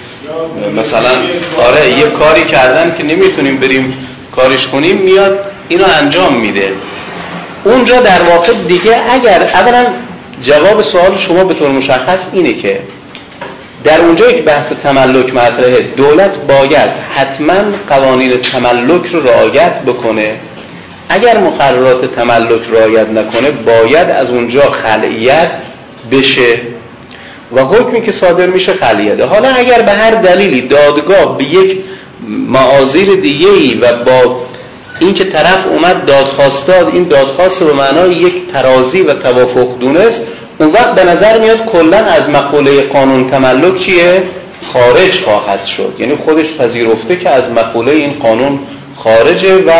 [0.75, 1.09] مثلا
[1.57, 6.71] آره یه کاری کردن که نمی‌تونیم بریم کارش کنیم میاد اینو انجام میده.
[7.63, 9.85] اونجا در واقع دیگه اگر اولا
[10.43, 12.79] جواب سوال شما به طور مشخص اینه که
[13.83, 17.53] در اونجایی که بحث تملک مطرحه دولت باید حتما
[17.89, 20.35] قوانین تملک رو رعایت بکنه
[21.09, 25.51] اگر مقررات تملک رعایت نکنه باید از اونجا خلعیت
[26.11, 26.61] بشه
[27.55, 31.77] و حکمی که صادر میشه خلیده حالا اگر به هر دلیلی دادگاه به یک
[32.27, 33.47] معاذیر دیگه
[33.81, 34.46] و با
[34.99, 40.21] اینکه طرف اومد دادخواست داد این دادخواست به معنای یک ترازی و توافق دونست
[40.57, 44.23] اون وقت به نظر میاد کلا از مقوله قانون تملک چیه؟
[44.73, 45.95] خارج خواهد شد.
[45.99, 48.59] یعنی خودش پذیرفته که از مقوله این قانون
[48.95, 49.71] خارجه و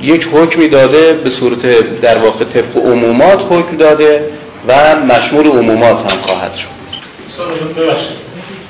[0.00, 1.62] یک حکمی داده به صورت
[2.00, 4.24] در واقع طبق عمومات حکم داده
[4.68, 6.74] و مشمول عمومات هم خواهد شد.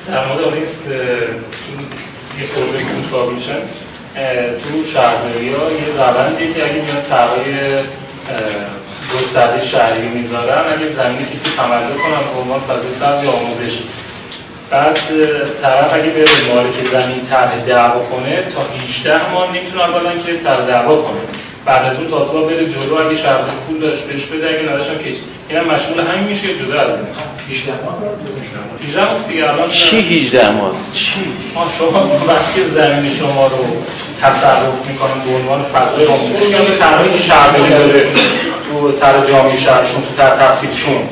[0.07, 0.63] در مورد این
[2.39, 3.84] یه پروژه که میشن
[4.15, 7.53] تو شهرداری ها یه روندی که اگه میاد طرحهای
[9.13, 13.79] گسترده شهری می‌ذارن اگه زمین کسی تملک کنن به عنوان فضای سبز یا آموزش.
[14.69, 14.99] بعد
[15.61, 20.65] طرف اگه به مالک زمین طرح دعوا کنه تا 18 ماه نمی‌تونه اولا که طرح
[20.65, 21.19] دعوا کنه.
[21.65, 24.97] بعد از اون تا بره جلو اگه شرط پول داشت بهش بده اگه نداشت هم
[24.97, 25.11] که
[25.49, 27.07] این هم مشمول همین میشه جدا از این؟
[27.49, 27.97] 18 ماه.
[28.83, 29.27] 18 ماه.
[29.27, 31.19] دیگه الان چی 18 ماه؟ چی؟
[31.55, 33.65] ما شما وقتی زمین شما رو
[34.21, 38.07] تصرف می‌کنن به عنوان فضای آموزش یا طرحی که شهرداری داره
[38.71, 41.09] تو تر جامعه شهرشون تو تر تحصیلشون.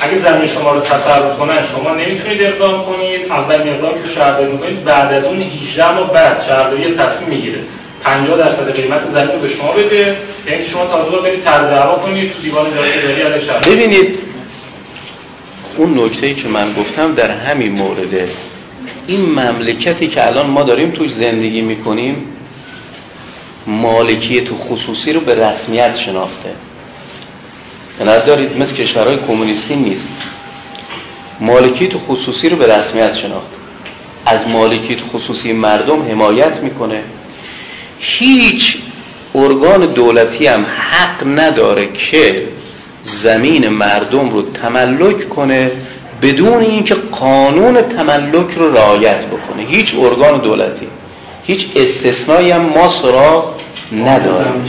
[0.00, 3.32] اگه زمین شما رو تصرف کنن شما نمی‌تونید اقدام کنید.
[3.32, 7.58] اول اقدام که شهرداری می‌کنید بعد از اون 18 ماه بعد شهرداری تصمیم می‌گیره.
[8.04, 10.16] 50 درصد قیمت زمین به شما بده.
[10.50, 13.58] یعنی شما تازه برید تر دعوا کنید تو دیوان اداری علیه شهر.
[13.58, 14.18] ببینید
[15.76, 18.28] اون نکته ای که من گفتم در همین مورده.
[19.06, 22.16] این مملکتی که الان ما داریم توش زندگی می‌کنیم
[23.66, 26.50] مالکیت خصوصی رو به رسمیت شناخته.
[28.00, 30.08] یعنی دارید مثل کشورهای کمونیستی نیست.
[31.40, 33.46] مالکیت خصوصی رو به رسمیت شناخت
[34.26, 37.02] از مالکیت خصوصی مردم حمایت می‌کنه.
[37.98, 38.76] هیچ
[39.34, 42.48] ارگان دولتی هم حق نداره که
[43.02, 45.70] زمین مردم رو تملک کنه
[46.22, 49.62] بدون اینکه قانون تملک رو رعایت بکنه.
[49.68, 50.86] هیچ ارگان دولتی
[51.44, 53.54] هیچ استثنایی هم ما سراغ
[53.92, 54.64] نداریم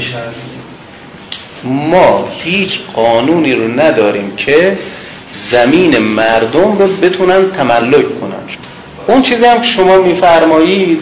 [1.63, 4.77] ما هیچ قانونی رو نداریم که
[5.31, 8.35] زمین مردم رو بتونن تملک کنن.
[9.07, 11.01] اون چیزی هم که شما میفرمایید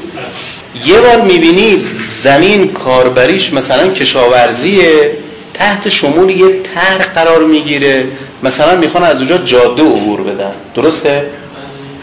[0.85, 1.85] یه بار می‌بینید
[2.23, 5.11] زمین کاربریش مثلا کشاورزیه
[5.53, 8.05] تحت شمول یه طرح قرار می‌گیره.
[8.43, 10.51] مثلا می‌خوان از اونجا جاده عبور بدن.
[10.75, 11.25] درسته؟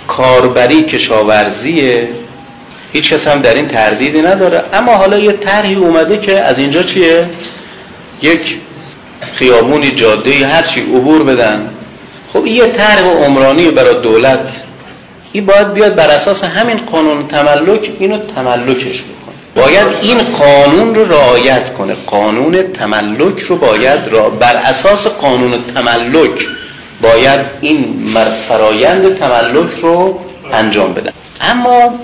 [0.09, 2.09] کاربری کشاورزیه.
[2.93, 4.65] هیچ کس هم در این تردیدی نداره.
[4.73, 7.31] اما حالا یه طرحی اومده که از اینجا چیه؟
[8.23, 8.57] یک
[9.35, 11.71] خیابونی جاده هر چی عبور بدن.
[12.33, 14.51] خب یه طرح عمرانی برای دولت.
[15.33, 19.65] این باید بیاد بر اساس همین قانون تملک اینو تملکش بکنه.
[19.65, 21.97] باید این قانون رو رعایت کنه.
[22.07, 26.49] قانون تملک رو باید را بر اساس قانون تملک
[27.03, 27.95] باید این
[28.49, 30.21] فرایند تملک رو
[30.53, 31.13] انجام بدن.
[31.41, 31.95] اما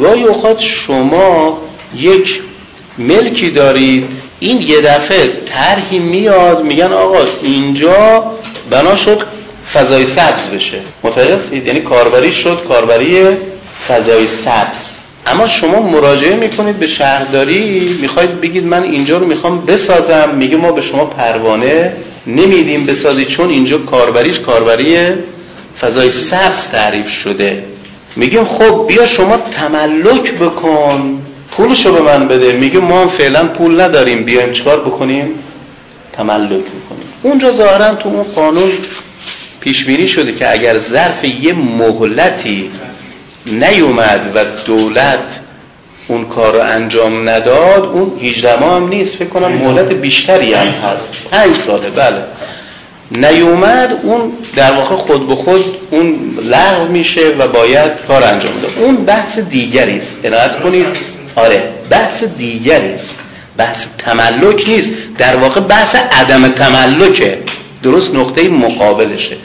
[0.00, 1.58] گاهی اوقات شما
[1.94, 2.40] یک
[2.98, 4.08] ملکی دارید
[4.40, 8.24] این یه دفعه طرحی میاد میگن آقا اینجا
[8.70, 9.22] بنا شد
[9.76, 10.78] فضای سبز بشه.
[11.02, 13.16] متوجه یعنی کاربری شد کاربری
[13.88, 14.96] فضای سبز.
[15.26, 20.28] اما شما مراجعه می‌کنید به شهرداری می‌خواید بگید من اینجا رو می‌خوام بسازم.
[20.36, 21.92] میگه ما به شما پروانه
[22.26, 24.96] نمیدیم بسازی چون اینجا کاربریش کاربری
[25.80, 27.64] فضای سبز تعریف شده.
[28.16, 31.22] میگیم خب بیا شما تملک بکن.
[31.50, 32.52] پولشو به من بده.
[32.52, 34.24] میگه ما فعلا پول نداریم.
[34.24, 35.26] بیایم چکار بکنیم؟
[36.12, 37.08] تملک بکنیم.
[37.22, 38.72] اونجا ظاهرا تو اون قانون
[39.66, 42.70] پیش بینی شده که اگر ظرف یه مهلتی
[43.46, 45.40] نیومد و دولت
[46.08, 49.16] اون کار رو انجام نداد اون 18 ماه هم نیست.
[49.16, 51.12] فکر کنم مهلت بیشتری هم هست.
[51.30, 52.22] 5 ساله بله.
[53.10, 58.72] نیومد اون در واقع خود به خود اون لغو میشه و باید کار انجام داد
[58.76, 60.16] اون بحث دیگری است.
[60.24, 60.86] عنایت کنید.
[61.36, 63.14] آره بحث دیگری است.
[63.56, 64.92] بحث تملک نیست.
[65.18, 67.38] در واقع بحث عدم تملکه.
[67.82, 69.36] درست نقطه مقابلشه.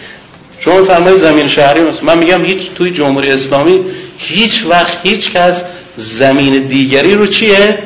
[0.63, 3.79] شما فرمای زمین شهری مثل من میگم هیچ توی جمهوری اسلامی
[4.17, 5.63] هیچ وقت هیچ کس
[5.95, 7.77] زمین دیگری رو چیه؟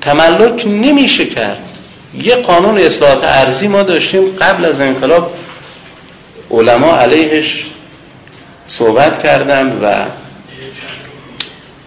[0.00, 1.58] تملک نمیشه کرد.
[2.22, 5.34] یه قانون اصلاحات ارزی ما داشتیم قبل از انقلاب.
[6.50, 7.64] علما علیهش
[8.66, 9.92] صحبت کردن و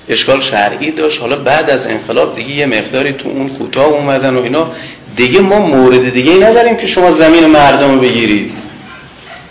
[0.10, 1.22] اشکال شرعی داشت.
[1.22, 4.72] حالا بعد از انقلاب دیگه یه مقداری تو اون کوتاه اومدن و اینا.
[5.16, 8.67] دیگه ما مورد دیگه نداریم که شما زمین مردم رو بگیرید.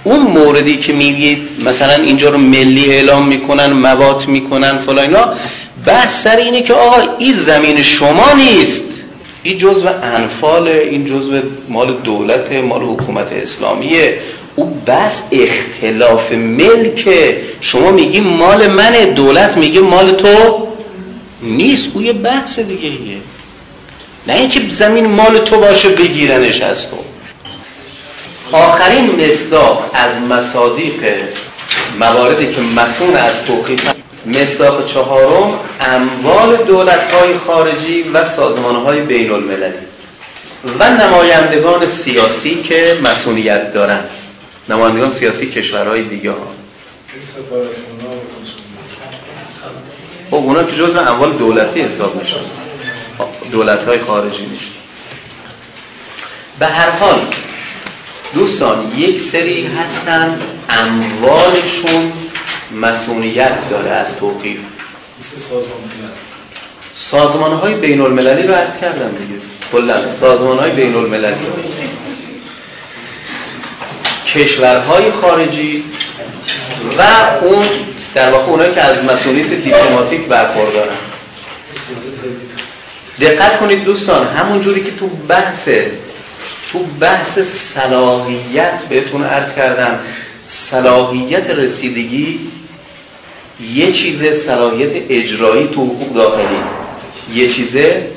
[0.06, 5.28] اون موردی که میگید مثلا اینجا رو ملی اعلام می‌کنن موات می‌کنن فلا اینا
[5.86, 8.82] بحث سر اینه که آقا این زمین شما نیست.
[9.42, 14.18] این جزء انفال این جزء مال دولت مال حکومت اسلامیه.
[14.56, 17.40] او بس اختلاف ملکه.
[17.60, 20.66] شما میگی مال منه دولت میگه مال تو
[21.42, 21.88] نیست.
[21.94, 23.16] او یه بحث دیگه ایه.
[24.26, 26.96] نه اینکه زمین مال تو باشه بگیرنش از تو.
[28.52, 31.04] آخرین مصداق از مصادیق
[32.00, 33.90] مواردی که مسون از توقیف
[34.26, 39.86] مصداق چهارم اموال دولت های خارجی و سازمان های بین المللی
[40.78, 44.00] و نمایندگان سیاسی که مسئولیت دارن.
[44.68, 46.36] نمایندگان سیاسی کشورهای دیگه ها.
[50.30, 52.36] خب اونا که جزء اموال دولتی حساب میشن.
[53.52, 54.76] دولت های خارجی میشن
[56.58, 57.20] به هر حال
[58.36, 60.38] دوستان یک سری هستن
[60.70, 62.12] اموالشون
[62.80, 64.60] مسئولیت داره از توقیف.
[66.94, 69.40] سازمان های بین المللی رو عرض کردم دیگه.
[69.72, 71.34] کلا سازمان های بین المللی
[74.26, 75.84] کشورهای خارجی
[76.98, 77.02] و
[77.44, 77.66] اون
[78.14, 80.96] در واقع اونایی که از مسئولیت دیپلماتیک برخوردارن.
[83.20, 85.68] دقت کنید دوستان همون جوری که تو بحث
[86.72, 89.98] تو بحث صلاحیت بهتون عرض کردم.
[90.46, 92.40] صلاحیت رسیدگی
[93.74, 96.58] یه چیزه صلاحیت اجرایی تو حقوق داخلی.
[97.34, 98.10] یه چیزه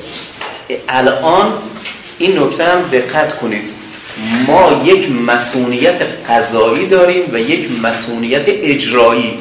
[0.89, 1.53] الان
[2.17, 3.63] این نکته هم دقت کنید.
[4.47, 9.39] ما یک مسئولیت قضایی داریم و یک مسئولیت اجرایی.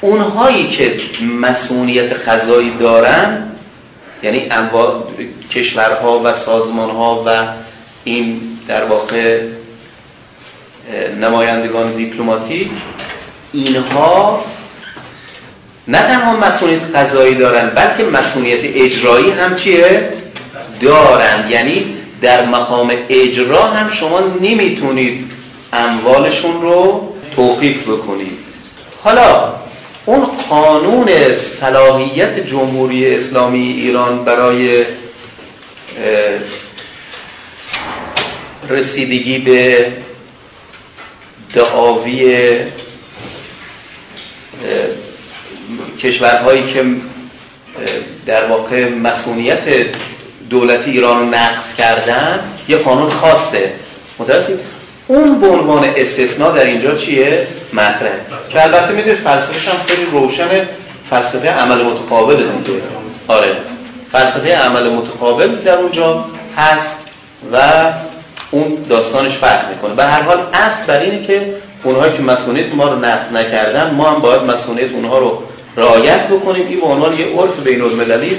[0.00, 1.00] اونهایی که
[1.40, 3.42] مسئولیت قضایی دارن
[4.22, 5.02] یعنی انواع
[5.50, 7.46] کشورها و سازمانها و
[8.06, 9.40] این در واقع
[11.20, 12.70] نمایندگان دیپلماتیک
[13.52, 14.44] اینها
[15.88, 20.08] نه تنها مسئولیت قضایی دارن بلکه مسئولیت اجرایی هم چیه؟
[20.80, 25.30] دارن یعنی در مقام اجرا هم شما نمی‌تونید
[25.72, 28.38] اموالشون رو توقیف بکنید
[29.04, 29.54] حالا
[30.04, 31.08] اون قانون
[31.60, 34.84] صلاحیت جمهوری اسلامی ایران برای
[38.70, 39.86] رسیدگی به
[41.54, 42.54] دعاوی
[46.02, 46.84] کشورهایی که
[48.26, 49.64] در واقع مسئولیت
[50.50, 53.72] دولتی ایران رو نقض کردن یه قانون خاصه.
[54.18, 54.58] متوسط
[55.06, 58.12] اون به عنوان استثناء در اینجا چیه؟ مطرح
[58.50, 60.48] که البته می‌دونید فلسفهش هم خیلی روشن
[61.10, 62.80] فلسفه عمل متقابل دیگه
[63.28, 63.56] آره.
[64.12, 66.24] فلسفه عمل متقابل در اونجا
[66.56, 66.96] هست
[67.52, 67.58] و
[68.50, 69.94] اون داستانش فرق می‌کنه.
[69.94, 71.46] به هر حال اصل بر اینه که
[71.82, 75.42] اونهایی که مسئولیت ما رو نقض نکردن ما هم باید مسئولیت اونها رو
[75.76, 76.66] رعایت بکنیم.
[76.66, 78.36] این به عنوان یه عرف بین المللی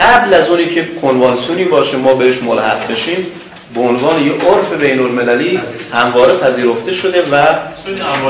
[0.00, 3.26] قبل از اونی که کنوانسیونی باشه ما بهش ملحق بشیم
[3.74, 5.60] به عنوان یه عرف بین المللی
[5.92, 7.36] همواره پذیرفته شده و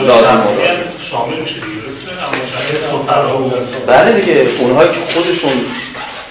[0.01, 0.43] لازم
[1.11, 1.55] شامل میشه
[3.87, 4.13] بله.
[4.13, 5.51] دیگه اونهایی که خودشون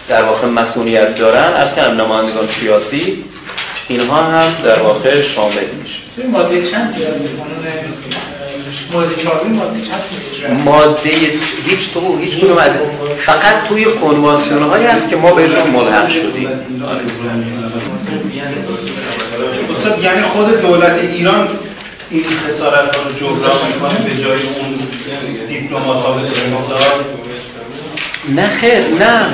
[0.07, 3.23] در واقع مسئولیت دارن از که نمایندگان سیاسی
[3.89, 5.99] اینها هم در واقع شامل میشه.
[6.15, 6.95] توی ماده چند
[8.93, 11.09] ماده چهارمی ماده چند ماده
[11.65, 12.71] هیچ تو هیچ کنون از
[13.15, 16.49] فقط توی کنوانسیون هایی هست که ما بهشون ملحق شدیم.
[19.75, 21.47] استاد یعنی خود دولت ایران
[22.09, 24.79] این خسارت ها رو جبران می‌کنه به جای اون
[25.47, 26.15] دیپلمات ها
[28.29, 29.25] نه خیر نه.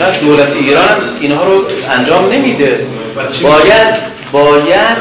[0.00, 1.64] نه دولت ایران اینها رو
[1.98, 2.86] انجام نمیده.
[3.42, 4.96] باید باید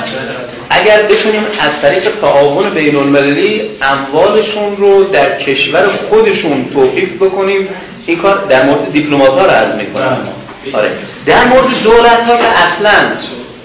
[0.70, 7.68] اگر بتونیم از طریق تعاون بین المللی اموالشون رو در کشور خودشون توقیف بکنیم
[8.06, 10.18] این کار در مورد دیپلمات ها رو عرض می‌کنم.
[10.74, 10.92] آره.
[11.26, 12.92] در مورد دولت ها که اصلا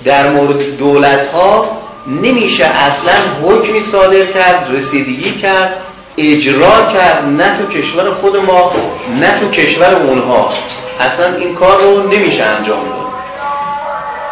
[0.05, 1.78] در مورد دولت ها
[2.22, 5.74] نمیشه اصلا حکمی صادر کرد رسیدگی کرد
[6.18, 8.72] اجرا کرد نه تو کشور خود ما
[9.20, 10.53] نه تو کشور اونها.
[11.01, 12.95] اصلا این کار رو نمیشه انجام داد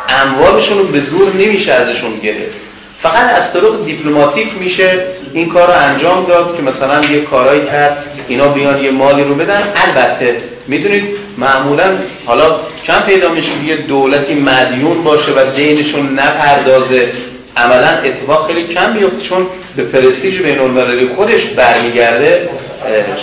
[0.08, 2.56] اموالشون رو به زور نمیشه ازشون گرفت.
[3.02, 8.04] فقط از طرق دیپلماتیک میشه این کار رو انجام داد که مثلا یه کارایی کرد
[8.28, 9.62] اینا بیان یه مالی رو بدن.
[9.76, 10.36] البته
[10.66, 11.04] می‌دونید
[11.38, 11.84] معمولا
[12.26, 17.08] حالا کم پیدا میشه یه دولتی مدیون باشه و دینشون نپردازه.
[17.56, 19.46] عملا اتفاق خیلی کم میفته چون
[19.76, 22.48] به پرستیژ بین المللی خودش برمیگرده.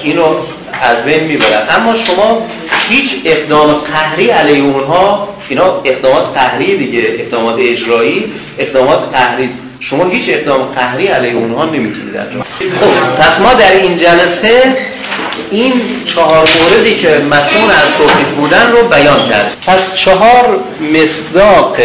[0.03, 0.35] اینو
[0.81, 1.61] از بین می‌برن.
[1.69, 2.47] اما شما
[2.89, 9.49] هیچ اقدام قهری علیه اونها اینا اقدامات قهری دیگه اقدامات اجرایی اقدامات قهری
[9.79, 14.75] شما هیچ اقدام قهری علیه اونها نمی‌تونید انجام خب پس ما در این جلسه
[15.51, 15.73] این
[16.05, 20.59] چهار موردی که مسئول از توقیف بودن رو بیان کرد پس چهار
[20.93, 21.77] مصداق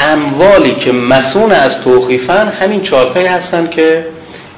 [0.00, 4.06] اموالی که مسئول از توقیفن همین چهارتایی هستن که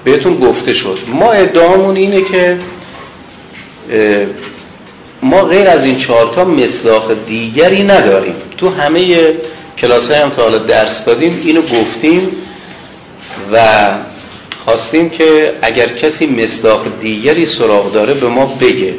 [0.04, 0.98] بهتون گفته شد.
[1.08, 2.58] ما ادعامون اینه که
[5.22, 8.34] ما غیر از این چهارتا مصداق دیگری نداریم.
[8.56, 9.16] تو همه
[9.78, 12.28] کلاس هم تا حالا درس دادیم اینو گفتیم
[13.52, 13.58] و
[14.64, 18.94] خواستیم که اگر کسی مصداق دیگری سراغ داره به ما بگه.